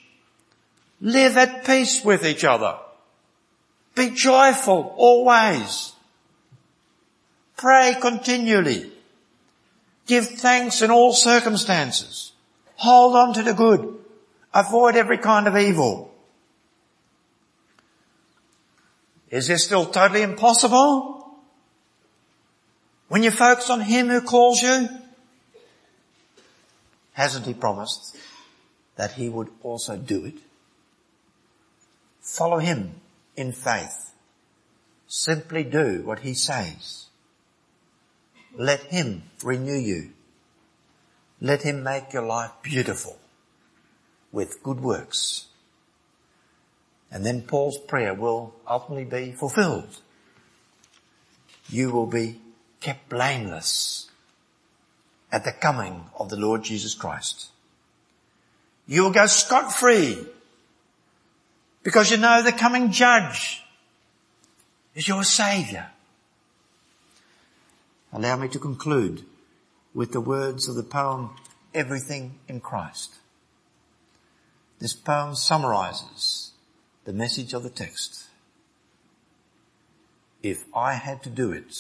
Live 1.01 1.37
at 1.37 1.65
peace 1.65 2.03
with 2.03 2.25
each 2.25 2.43
other. 2.43 2.77
Be 3.95 4.11
joyful 4.11 4.93
always. 4.97 5.93
Pray 7.57 7.95
continually. 7.99 8.91
Give 10.05 10.25
thanks 10.25 10.81
in 10.81 10.91
all 10.91 11.13
circumstances. 11.13 12.31
Hold 12.75 13.15
on 13.15 13.33
to 13.33 13.43
the 13.43 13.53
good. 13.53 13.97
Avoid 14.53 14.95
every 14.95 15.17
kind 15.17 15.47
of 15.47 15.57
evil. 15.57 16.08
Is 19.29 19.47
this 19.47 19.65
still 19.65 19.85
totally 19.85 20.21
impossible? 20.21 21.37
When 23.07 23.23
you 23.23 23.31
focus 23.31 23.69
on 23.69 23.81
Him 23.81 24.07
who 24.07 24.21
calls 24.21 24.61
you, 24.61 24.89
hasn't 27.13 27.45
He 27.45 27.53
promised 27.53 28.15
that 28.95 29.13
He 29.13 29.29
would 29.29 29.49
also 29.63 29.97
do 29.97 30.25
it? 30.25 30.35
Follow 32.29 32.59
him 32.59 33.01
in 33.35 33.51
faith. 33.51 34.13
Simply 35.07 35.63
do 35.63 36.03
what 36.03 36.19
he 36.19 36.35
says. 36.35 37.07
let 38.55 38.81
Him 38.81 39.23
renew 39.43 39.77
you. 39.77 40.11
Let 41.41 41.63
Him 41.63 41.81
make 41.81 42.13
your 42.13 42.25
life 42.25 42.51
beautiful 42.61 43.17
with 44.31 44.61
good 44.61 44.79
works. 44.79 45.48
And 47.11 47.25
then 47.25 47.41
Paul's 47.41 47.77
prayer 47.77 48.13
will 48.13 48.53
ultimately 48.67 49.05
be 49.05 49.31
fulfilled. 49.31 50.01
You 51.69 51.91
will 51.91 52.05
be 52.05 52.39
kept 52.79 53.09
blameless 53.09 54.09
at 55.31 55.43
the 55.43 55.51
coming 55.51 56.05
of 56.17 56.29
the 56.29 56.37
Lord 56.37 56.63
Jesus 56.63 56.93
Christ. 56.93 57.49
You 58.87 59.03
will 59.03 59.11
go 59.11 59.27
scot 59.27 59.71
free 59.73 60.17
because 61.83 62.11
you 62.11 62.17
know 62.17 62.41
the 62.43 62.51
coming 62.51 62.91
judge 62.91 63.63
is 64.95 65.07
your 65.07 65.23
savior. 65.23 65.87
Allow 68.11 68.37
me 68.37 68.47
to 68.49 68.59
conclude 68.59 69.23
with 69.93 70.11
the 70.11 70.21
words 70.21 70.67
of 70.67 70.75
the 70.75 70.83
poem 70.83 71.31
Everything 71.71 72.39
in 72.47 72.59
Christ. 72.61 73.17
This 74.79 74.93
poem 74.93 75.35
summarizes 75.35 76.48
the 77.09 77.15
message 77.15 77.53
of 77.55 77.63
the 77.63 77.71
text. 77.71 78.25
If 80.43 80.65
I 80.75 80.93
had 80.93 81.23
to 81.23 81.29
do 81.31 81.51
it 81.51 81.75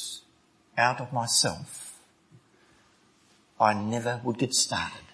out 0.75 0.99
of 0.99 1.13
myself, 1.13 1.99
I 3.59 3.75
never 3.75 4.21
would 4.23 4.39
get 4.39 4.55
started. 4.55 5.05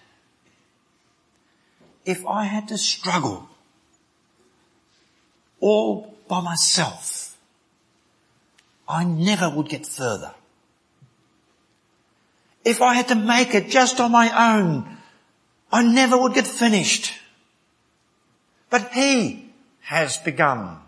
If 2.06 2.26
I 2.26 2.46
had 2.46 2.70
to 2.70 2.78
struggle 2.78 3.50
all 5.60 6.16
by 6.30 6.40
myself, 6.40 7.36
I 8.88 9.04
never 9.04 9.50
would 9.50 9.68
get 9.68 9.86
further. 9.86 10.34
If 12.64 12.82
I 12.82 12.94
had 12.94 13.10
to 13.10 13.16
make 13.16 13.54
it 13.54 13.68
just 13.68 14.00
on 14.00 14.14
my 14.14 14.56
own, 14.56 14.98
I 15.74 15.84
never 15.84 16.18
would 16.18 16.36
get 16.36 16.48
finished. 16.48 17.12
But 18.70 18.94
He 18.94 19.45
has 19.86 20.18
begun. 20.18 20.80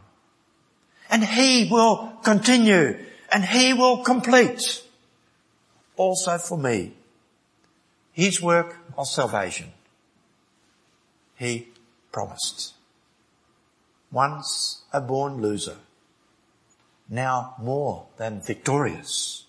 And 1.10 1.24
He 1.24 1.70
will 1.72 2.14
continue. 2.24 2.98
And 3.32 3.46
He 3.46 3.74
will 3.74 4.04
complete. 4.04 4.84
Also 5.96 6.38
for 6.38 6.58
me. 6.58 6.94
His 8.12 8.42
work 8.42 8.78
of 8.98 9.08
salvation. 9.08 9.68
He 11.38 11.68
promised. 12.12 12.74
Once 14.12 14.82
a 14.92 15.00
born 15.00 15.42
loser. 15.42 15.78
Now 17.10 17.56
more 17.62 18.08
than 18.18 18.42
victorious. 18.42 19.46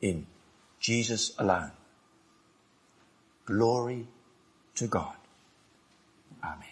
In 0.00 0.26
Jesus 0.80 1.32
alone. 1.38 1.72
Glory 3.44 4.06
to 4.76 4.86
God. 4.86 5.16
Amen. 6.42 6.71